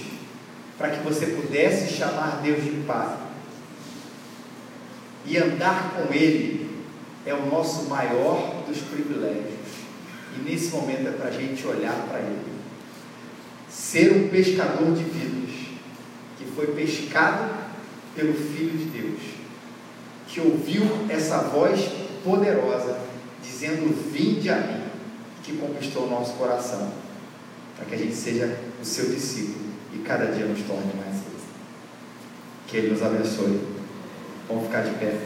para 0.76 0.90
que 0.90 1.04
você 1.04 1.26
pudesse 1.26 1.94
chamar 1.94 2.40
Deus 2.42 2.64
de 2.64 2.70
Pai 2.84 3.16
e 5.24 5.38
andar 5.38 5.94
com 5.94 6.12
Ele 6.12 6.68
é 7.24 7.32
o 7.32 7.46
nosso 7.46 7.84
maior 7.88 8.57
dos 8.68 8.78
privilégios. 8.82 9.54
E 10.36 10.48
nesse 10.48 10.68
momento 10.70 11.08
é 11.08 11.12
para 11.12 11.28
a 11.28 11.30
gente 11.30 11.66
olhar 11.66 12.06
para 12.08 12.20
Ele. 12.20 12.58
Ser 13.68 14.12
um 14.12 14.28
pescador 14.28 14.94
de 14.94 15.02
vidas, 15.04 15.54
que 16.38 16.44
foi 16.54 16.68
pescado 16.68 17.54
pelo 18.14 18.34
Filho 18.34 18.76
de 18.76 18.84
Deus, 18.84 19.20
que 20.26 20.40
ouviu 20.40 20.82
essa 21.08 21.38
voz 21.38 21.88
poderosa, 22.24 22.98
dizendo: 23.42 23.94
Vinde 24.12 24.50
a 24.50 24.56
mim, 24.56 24.82
que 25.42 25.56
conquistou 25.56 26.06
o 26.06 26.10
nosso 26.10 26.34
coração, 26.34 26.92
para 27.76 27.86
que 27.86 27.94
a 27.94 27.98
gente 27.98 28.14
seja 28.14 28.58
o 28.80 28.84
seu 28.84 29.10
discípulo 29.10 29.68
e 29.94 29.98
cada 29.98 30.26
dia 30.26 30.44
nos 30.44 30.60
torne 30.62 30.92
mais. 30.94 31.16
Que 32.66 32.76
Ele 32.76 32.90
nos 32.90 33.02
abençoe. 33.02 33.60
Vamos 34.46 34.66
ficar 34.66 34.82
de 34.82 34.90
pé. 34.96 35.16